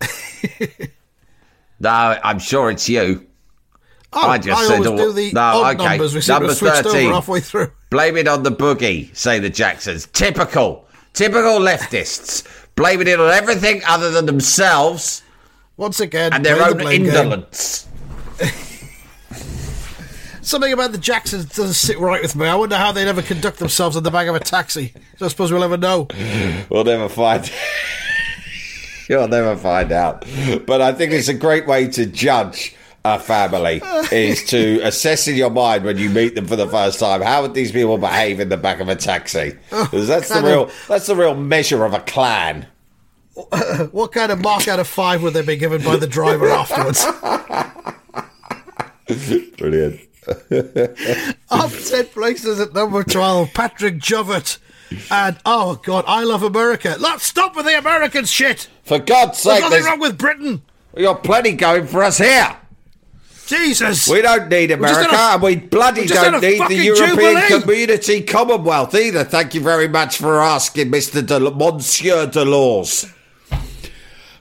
[1.80, 1.90] no,
[2.22, 3.26] I'm sure it's you.
[4.12, 5.88] Oh, I just I said always all- do the No, odd okay.
[5.88, 6.14] numbers.
[6.14, 7.06] We Number 13.
[7.06, 7.72] over halfway through.
[7.90, 10.06] Blame it on the boogie, say the Jacksons.
[10.12, 10.86] Typical.
[11.12, 12.46] Typical leftists.
[12.76, 15.22] Blaming it on everything other than themselves
[15.78, 17.86] Once again, and their the own indolence.
[20.46, 22.46] Something about the Jacksons doesn't sit right with me.
[22.46, 24.92] I wonder how they'd ever conduct themselves in the back of a taxi.
[25.18, 26.06] So I suppose we'll ever know.
[26.70, 27.50] We'll never find.
[29.08, 30.24] You'll never find out.
[30.64, 33.80] But I think it's a great way to judge a family
[34.12, 37.22] is to assess in your mind when you meet them for the first time.
[37.22, 39.56] How would these people behave in the back of a taxi?
[39.72, 40.70] Oh, 'Cause that's the of- real.
[40.88, 42.66] That's the real measure of a clan.
[43.92, 47.04] What kind of mark out of five would they be given by the driver afterwards?
[49.58, 50.00] Brilliant.
[51.50, 54.58] Up 10 places at number 12, Patrick Juvet.
[55.10, 56.96] And, oh, God, I love America.
[56.98, 58.68] Let's stop with the American shit.
[58.84, 60.62] For God's sake, There's nothing there's, wrong with Britain.
[60.94, 62.56] we got plenty going for us here.
[63.46, 64.08] Jesus.
[64.08, 67.60] We don't need America, a- and we bloody don't need the European jubilee.
[67.62, 69.22] Community Commonwealth either.
[69.22, 73.12] Thank you very much for asking, Mister De- Monsieur Delors.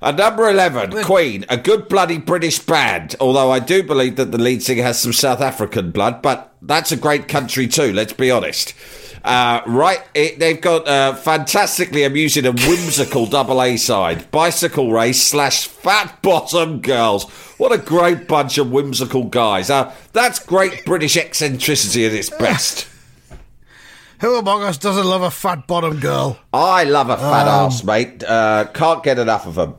[0.06, 3.16] At number eleven, Queen, a good bloody British band.
[3.20, 6.92] Although I do believe that the lead singer has some South African blood, but that's
[6.92, 7.92] a great country too.
[7.92, 8.76] Let's be honest.
[9.24, 15.24] Uh, right, it, they've got a fantastically amusing and whimsical double A side, bicycle race
[15.24, 17.24] slash fat bottom girls.
[17.58, 19.72] What a great bunch of whimsical guys.
[19.72, 22.88] Uh, that's great British eccentricity at its best.
[24.22, 26.38] Who among us doesn't love a fat bottom girl?
[26.54, 28.24] I love a Um, fat ass, mate.
[28.24, 29.76] Uh, can't get enough of them.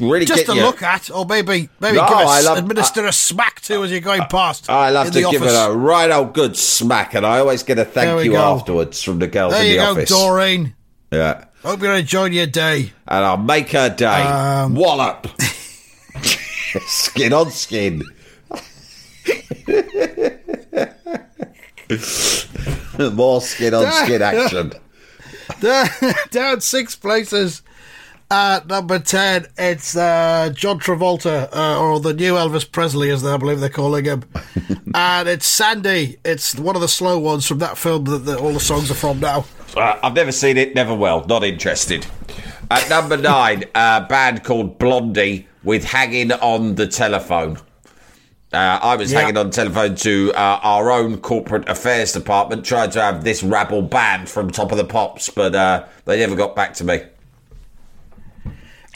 [0.00, 0.62] Really Just get to you.
[0.62, 3.92] look at, or maybe maybe No, give a, I love- administer a smack to as
[3.92, 4.68] you're going past.
[4.68, 5.52] I love to give office.
[5.54, 8.38] it a right old good smack, and I always get a thank you go.
[8.56, 10.08] afterwards from the girls There in you the go, office.
[10.10, 10.74] Doreen.
[11.12, 12.92] Yeah, Hope you're enjoying your day.
[13.06, 14.06] and I'll make her day.
[14.22, 15.28] Um, Wallop,
[16.86, 18.02] skin on skin.
[23.12, 24.72] More skin on skin action.
[26.30, 27.62] Down six places.
[28.30, 33.36] At number 10, it's uh, John Travolta, uh, or the new Elvis Presley, as I
[33.36, 34.24] believe they're calling him.
[34.94, 36.18] and it's Sandy.
[36.24, 38.94] It's one of the slow ones from that film that, that all the songs are
[38.94, 39.44] from now.
[39.76, 42.06] Uh, I've never seen it, never will, not interested.
[42.70, 47.58] At number nine, a band called Blondie with Hanging on the Telephone.
[48.54, 52.90] Uh, I was hanging on the telephone to uh, our own corporate affairs department, trying
[52.90, 56.54] to have this rabble banned from Top of the Pops, but uh, they never got
[56.54, 57.00] back to me.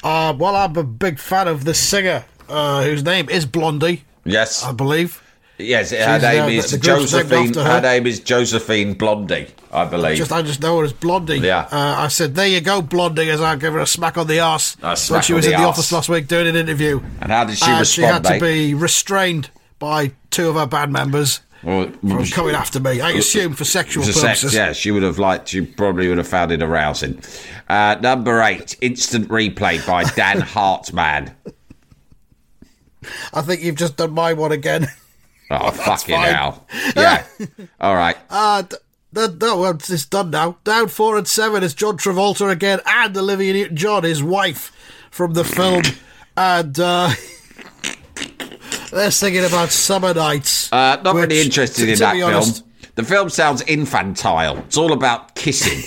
[0.02, 4.62] Uh, well, I'm a big fan of this singer, uh, whose name is Blondie, Yes,
[4.64, 5.20] I believe.
[5.58, 5.90] yes.
[5.90, 7.54] Her she's, uh, name the- is the group's named Josephine.
[7.54, 7.64] Her.
[7.72, 7.80] her.
[7.80, 10.12] name is Josephine Blondie, I believe.
[10.12, 11.38] I Just I just know her as Blondie.
[11.38, 11.66] Yeah.
[11.72, 14.38] Uh, I said, "There you go, Blondie," as I gave her a smack on the
[14.40, 15.78] arse A when she was the in the arse.
[15.78, 17.00] office last week doing an interview.
[17.20, 18.34] and how did she and she had mate?
[18.38, 23.00] to be restrained by two of her band members Well, from coming after me.
[23.00, 24.54] I assume for sexual a sex, purposes.
[24.54, 25.48] yeah, she would have liked.
[25.48, 27.20] She probably would have found it arousing.
[27.68, 31.32] Uh, number eight, instant replay by Dan Hartman.
[33.32, 34.86] I think you've just done my one again.
[35.50, 36.34] Oh fucking fine.
[36.34, 36.66] hell!
[36.96, 37.24] Yeah,
[37.80, 38.16] all right.
[38.28, 38.76] Uh, d-
[39.14, 40.58] d- no, well, it's done now.
[40.64, 44.72] Down four and seven is John Travolta again and Olivia Newton-John, his wife
[45.10, 45.82] from the film,
[46.36, 47.10] and uh,
[48.90, 50.72] they're singing about summer nights.
[50.72, 52.32] Uh, not which, really interested to- in to that film.
[52.34, 52.64] honest-
[52.94, 54.58] The film sounds infantile.
[54.58, 55.82] It's all about kissing.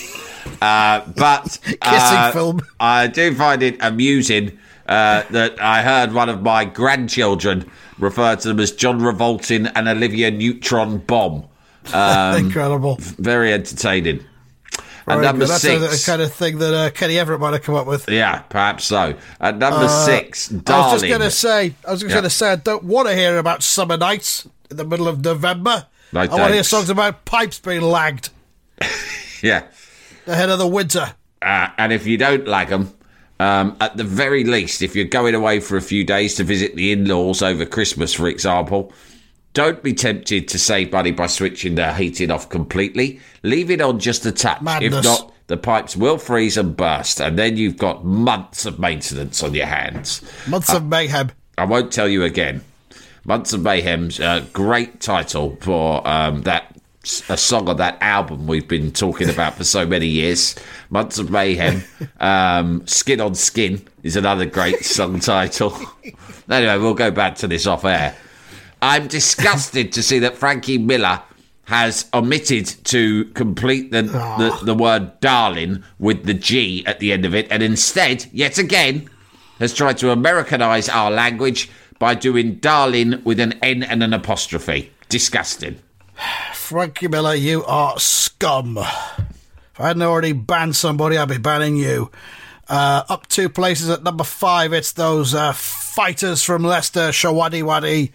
[0.62, 2.60] uh, but uh, film.
[2.80, 8.48] I do find it amusing uh, that I heard one of my grandchildren refer to
[8.48, 11.44] them as John Revolting and Olivia Neutron Bomb.
[11.92, 12.96] Um, Incredible.
[13.00, 14.24] very entertaining.
[15.06, 15.46] And Very number.
[15.46, 15.82] That's six.
[15.82, 18.08] a, the kind of thing that uh, Kenny Everett might have come up with.
[18.08, 19.14] Yeah, perhaps so.
[19.40, 22.14] At number six, Uh, I was just going to say, I was just Yeah.
[22.16, 25.24] going to say, I don't want to hear about summer nights in the middle of
[25.24, 25.86] November.
[26.12, 28.28] No I want to hear songs about pipes being lagged
[29.42, 29.64] yeah.
[30.26, 31.14] ahead of the winter.
[31.40, 32.92] Uh, and if you don't lag them,
[33.40, 36.76] um, at the very least, if you're going away for a few days to visit
[36.76, 38.92] the in laws over Christmas, for example,
[39.54, 43.20] don't be tempted to save money by switching the heating off completely.
[43.42, 44.62] Leave it on just a touch.
[44.62, 44.98] Madness.
[44.98, 49.42] If not, the pipes will freeze and burst, and then you've got months of maintenance
[49.42, 50.22] on your hands.
[50.46, 51.30] Months of mayhem.
[51.58, 52.62] I won't tell you again.
[53.24, 56.76] Months of Mayhem's a great title for um, that
[57.28, 60.56] a song of that album we've been talking about for so many years.
[60.90, 61.82] Months of Mayhem,
[62.20, 65.76] um, Skin on Skin is another great song title.
[66.50, 68.16] anyway, we'll go back to this off air.
[68.82, 71.22] I'm disgusted to see that Frankie Miller
[71.66, 77.24] has omitted to complete the, the, the word darling with the G at the end
[77.24, 79.08] of it, and instead, yet again,
[79.60, 81.70] has tried to Americanize our language
[82.00, 84.90] by doing darling with an N and an apostrophe.
[85.08, 85.78] Disgusting.
[86.52, 88.78] Frankie Miller, you are scum.
[88.78, 92.10] If I hadn't already banned somebody, I'd be banning you.
[92.68, 98.10] Uh, up two places at number five, it's those uh, fighters from Leicester, Showaddywaddy,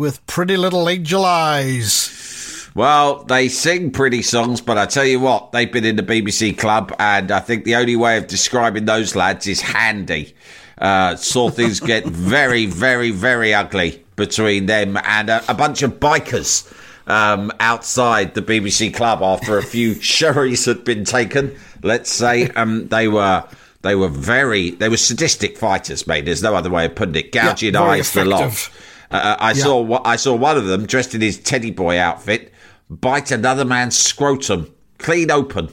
[0.00, 2.70] with Pretty Little Angel Eyes.
[2.74, 6.56] Well, they sing pretty songs, but I tell you what, they've been in the BBC
[6.56, 10.34] club, and I think the only way of describing those lads is handy.
[10.78, 16.00] Uh, saw things get very, very, very ugly between them and a, a bunch of
[16.00, 16.72] bikers
[17.06, 21.54] um, outside the BBC club after a few sherries had been taken.
[21.82, 23.44] Let's say um, they were
[23.82, 26.24] they were very they were sadistic fighters, mate.
[26.24, 27.32] There's no other way of putting it.
[27.32, 28.70] Gouging very eyes, the lot.
[29.10, 29.30] Effective.
[29.30, 29.62] Uh, I Yeah.
[29.62, 32.52] saw I saw one of them dressed in his teddy boy outfit
[32.90, 35.68] bite another man's scrotum clean open,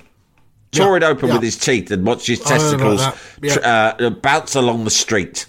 [0.72, 1.34] tore Yeah, it open yeah.
[1.36, 3.00] with his teeth, and watched his I heard about
[3.42, 5.48] testicles uh, bounce along the street.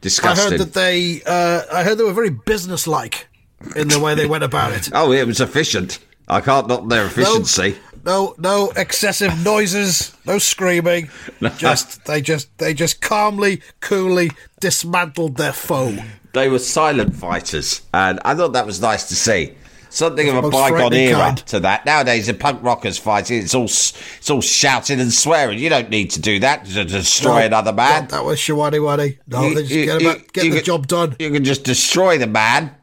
[0.00, 0.46] Disgusting.
[0.46, 3.26] I heard that they, uh, I heard they were very businesslike
[3.74, 4.90] in the way they went about it.
[4.94, 5.98] oh, it was efficient.
[6.28, 7.76] I can't knock their efficiency.
[8.04, 11.08] No, no excessive noises, no screaming.
[11.58, 14.30] Just they just they just calmly, coolly
[14.60, 15.96] dismantled their foe.
[16.34, 19.54] They were silent fighters, and I thought that was nice to see.
[19.90, 21.36] Something of a bygone era kind.
[21.46, 21.86] to that.
[21.86, 25.58] Nowadays, the punk rockers fighting, it's all it's all shouting and swearing.
[25.58, 28.02] You don't need to do that to destroy No, another man.
[28.02, 29.18] That, that was Showaddywaddy.
[29.28, 31.16] No, You- they just you- get, you- about, get the can- job done.
[31.18, 32.74] You can just destroy the man,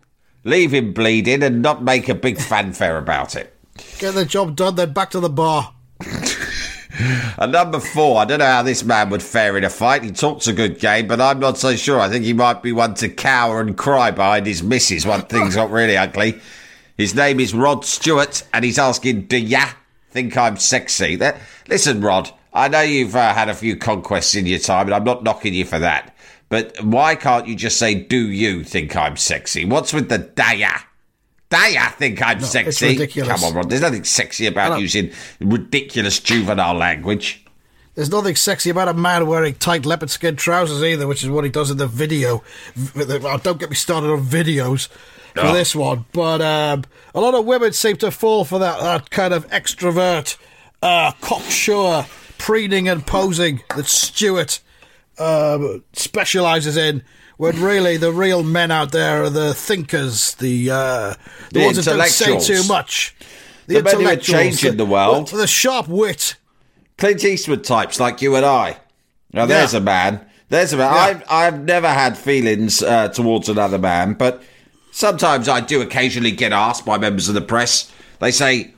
[0.44, 3.55] leave him bleeding, and not make a big fanfare about it.
[4.00, 5.74] Get the job done, then back to the bar.
[7.38, 10.04] And number four, I don't know how this man would fare in a fight.
[10.04, 12.00] He talks a good game, but I'm not so sure.
[12.00, 15.56] I think he might be one to cower and cry behind his missus when things
[15.56, 16.40] got really ugly.
[16.98, 19.66] His name is Rod Stewart, and he's asking, Do ya
[20.12, 21.18] think I'm sexy?
[21.18, 24.96] That, listen, Rod, I know you've uh, had a few conquests in your time, and
[24.96, 26.16] I'm not knocking you for that.
[26.48, 29.66] But why can't you just say, Do you think I'm sexy?
[29.66, 30.82] What's with the daya?
[31.50, 32.90] Daya think I'm sexy?
[32.90, 33.42] ridiculous.
[33.42, 33.70] Come on, Rod.
[33.70, 37.44] There's nothing sexy about using ridiculous juvenile language.
[37.94, 41.44] There's nothing sexy about a man wearing tight leopard skin trousers either, which is what
[41.46, 42.44] he does in the video.
[42.98, 44.90] Oh, Don't get me started on videos
[45.34, 45.54] for No.
[45.54, 46.84] this one, but um,
[47.14, 50.36] a lot of women seem to fall for that, that kind of extrovert,
[50.82, 52.06] uh, cocksure
[52.38, 54.60] preening and posing that Stewart
[55.18, 57.02] um, specializes in.
[57.38, 61.14] When really the real men out there are the thinkers, the uh,
[61.52, 63.16] the, The ones that don't say too much.
[63.68, 65.28] The men who are changing the world.
[65.30, 66.36] the sharp wit,
[66.98, 68.78] Clint Eastwood types like you and I.
[69.34, 69.80] Now there's Yeah.
[69.80, 70.26] a man.
[70.50, 70.94] There's a man.
[70.94, 71.02] Yeah.
[71.02, 74.42] I've I've never had feelings uh, towards another man, but
[74.92, 77.92] sometimes I do occasionally get asked by members of the press.
[78.20, 78.75] They say,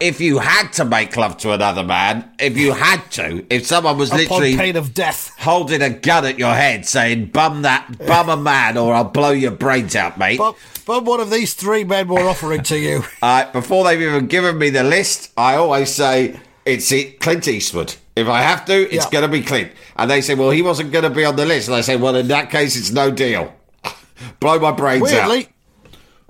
[0.00, 3.98] if you had to make love to another man, if you had to, if someone
[3.98, 5.34] was upon literally pain of death.
[5.38, 9.30] holding a gun at your head saying, "Bum that, bum a man, or I'll blow
[9.30, 13.04] your brains out, mate." But, but what of these three men were offering to you?
[13.22, 17.96] Uh, before they've even given me the list, I always say it's it, Clint Eastwood.
[18.16, 19.10] If I have to, it's Yeah.
[19.10, 19.72] going to be Clint.
[19.96, 21.68] And they say, well, he wasn't going to be on the list.
[21.68, 23.52] And I say, well, in that case, it's no deal.
[24.40, 25.48] Blow my brains Weirdly, out.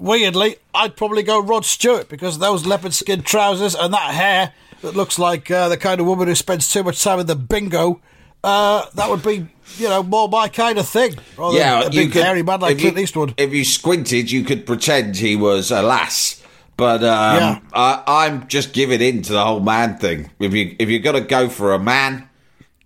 [0.01, 4.97] Weirdly, I'd probably go Rod Stewart because those leopard skin trousers and that hair that
[4.97, 8.01] looks like uh, the kind of woman who spends too much time in the bingo.
[8.43, 9.47] Uh, that would be,
[9.77, 11.15] you know, more my kind of thing.
[11.37, 13.35] Rather Yeah, a you big could- hairy man like if you- Clint Eastwood.
[13.37, 16.43] If you squinted, you could pretend he was a lass.
[16.79, 17.59] But um, Yeah.
[17.75, 20.31] I, I'm just giving in to the whole man thing.
[20.41, 22.31] If you if you're to go for a man,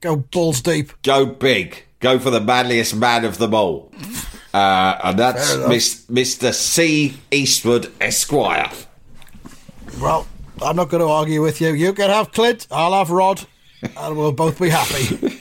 [0.00, 0.92] Go balls deep.
[1.04, 1.84] go big.
[2.00, 3.92] Go for the manliest man of them all.
[4.54, 5.56] Uh, and that's.
[5.68, 6.54] Miss, Mr.
[6.54, 7.16] C.
[7.32, 8.70] Eastwood Esquire.
[10.00, 10.28] Well,
[10.62, 11.72] I'm not going to argue with you.
[11.72, 13.44] You can have Clint, I'll have Rod,
[13.96, 15.40] and we'll both be happy.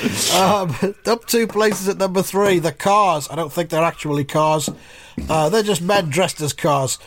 [0.34, 0.74] um,
[1.04, 3.28] up two places at number three, the cars.
[3.30, 4.70] I don't think they're actually cars.
[5.28, 6.98] Uh, they're just men dressed as cars.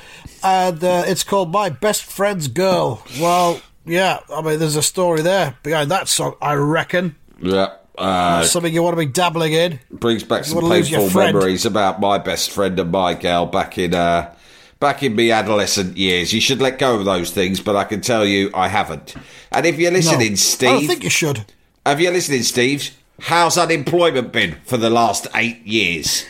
[0.43, 3.03] And uh, it's called My Best Friend's Girl.
[3.19, 7.15] Well, yeah, I mean, there's a story there behind that song, I reckon.
[7.41, 7.73] Yeah.
[7.99, 9.79] Uh, Something you want to be dabbling in.
[9.91, 13.45] brings back some wanna lose your painful memories about my best friend and my gal
[13.45, 14.33] back in uh,
[14.79, 16.31] back in me adolescent years.
[16.33, 19.15] You should let go of those things, but I can tell you I haven't.
[19.51, 19.99] And if you're No,
[20.35, 21.45] Steve, I think you should.
[21.85, 22.91] have you listening, Steve?
[23.21, 26.25] How's unemployment been for the last eight years?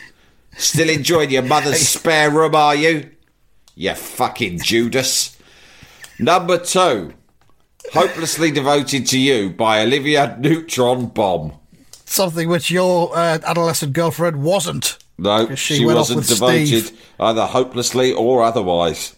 [0.56, 3.10] Still enjoying your mother's spare room, are you?
[3.76, 5.36] You fucking Judas.
[6.18, 7.14] Number two,
[7.92, 11.52] Hopelessly Devoted to You by Olivia Neutron Bomb.
[12.10, 14.98] Something which your uh, adolescent girlfriend wasn't.
[15.16, 17.00] No, she, she wasn't devoted Steve.
[17.20, 19.14] either hopelessly or otherwise.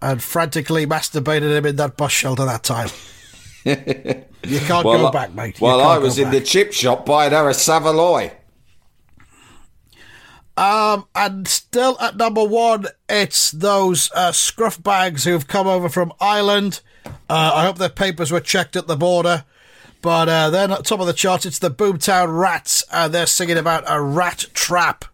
[0.00, 2.88] and frantically masturbated him in that bus shelter that time.
[3.66, 3.74] you
[4.60, 5.60] can't Well, go back, mate.
[5.60, 6.32] You Well, I was in back.
[6.32, 8.30] the chip shop buying her a Saveloy.
[10.56, 16.10] Um, and still at number one, it's those uh, scruff bags who've come over from
[16.20, 16.80] Ireland.
[17.04, 19.44] Uh, I hope their papers were checked at the border.
[20.04, 23.56] But uh, then at top of the charts, it's the Boomtown Rats, and they're singing
[23.56, 25.06] about a rat trap.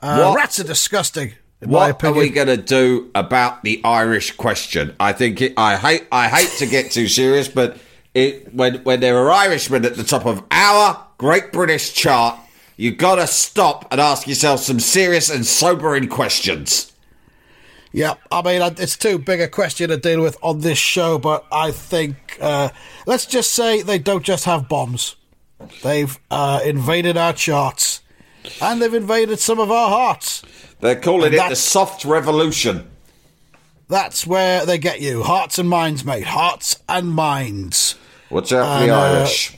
[0.00, 4.30] Uh, rats are disgusting, in my What are we going to do about the Irish
[4.36, 4.94] question?
[5.00, 7.78] I think it, I hate I hate to get too serious, but
[8.14, 12.38] it, when when there are Irishmen at the top of our Great British chart,
[12.76, 16.91] you've got to stop and ask yourself some serious and sobering questions.
[17.92, 21.44] Yeah, I mean, it's too big a question to deal with on this show, but
[21.52, 22.70] I think, uh,
[23.06, 25.16] let's just say they don't just have bombs.
[25.82, 28.00] They've uh, invaded our charts,
[28.62, 30.42] and they've invaded some of our hearts.
[30.80, 32.88] They're calling it the soft revolution.
[33.88, 35.22] That's where they get you.
[35.22, 36.24] Hearts and minds, mate.
[36.24, 37.96] Hearts and minds.
[38.30, 39.54] Watch out for the uh, Irish.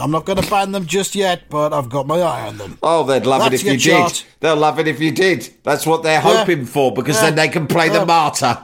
[0.00, 2.78] I'm not going to ban them just yet, but I've got my eye on them.
[2.82, 4.22] Oh, they'd love That's it if you did.
[4.40, 5.52] They'll love it if you did.
[5.62, 6.38] That's what they're Yeah.
[6.38, 7.26] hoping for because Yeah.
[7.26, 8.00] then they can play Yeah.
[8.00, 8.58] the martyr.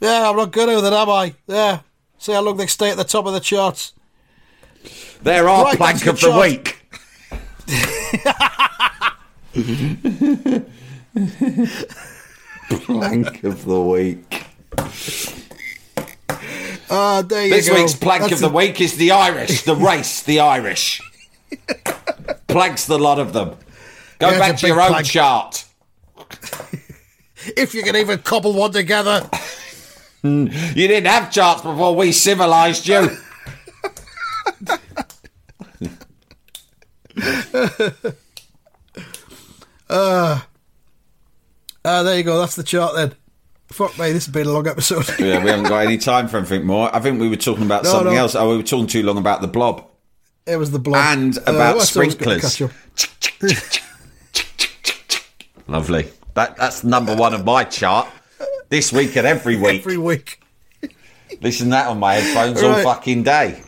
[0.00, 1.34] Yeah, I'm not good with it, am I?
[1.46, 1.78] Yeah.
[2.18, 3.92] See how long they stay at the top of the charts.
[5.22, 6.42] They're our Right, plank of the chart.
[6.42, 6.80] week.
[12.86, 14.44] plank of the week.
[16.90, 17.74] Uh, there you This go.
[17.76, 21.00] week's plank That's of the a- week is the Irish, the race, the Irish.
[22.48, 23.56] Planks the lot of them.
[24.18, 25.06] Go Yeah, back to your own plank.
[25.06, 25.64] chart.
[27.56, 29.28] if you can even cobble one together.
[30.26, 30.48] You
[30.88, 33.10] didn't have charts before we civilised you.
[41.84, 42.38] Ah, there you go.
[42.38, 43.14] That's the chart then.
[43.74, 45.04] Fuck me, this has been a long episode.
[45.18, 46.94] yeah, we haven't got any time for anything more.
[46.94, 48.20] I think we were talking about No, something no.
[48.20, 48.34] else.
[48.36, 49.84] Oh, we were talking too long about the blob
[50.46, 51.02] it was the blob.
[51.18, 53.80] and Uh, about what else I was gonna sprinklers.
[55.66, 56.06] Lovely.
[56.34, 58.08] That that's number one of my chart.
[58.68, 59.80] This week and every week.
[59.80, 60.40] Every week.
[61.40, 62.84] Listen to that on my headphones all Right.
[62.84, 63.62] fucking day.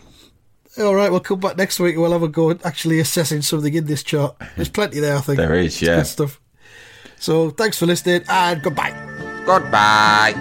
[0.79, 3.41] All right, we'll come back next week and we'll have a go at actually assessing
[3.41, 4.37] something in this chart.
[4.57, 5.39] There's plenty there, I think.
[5.39, 5.97] There is, yeah.
[5.97, 6.41] Good stuff.
[7.19, 9.06] So thanks for listening and goodbye.
[9.47, 10.34] Goodbye.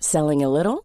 [0.00, 0.84] Selling a little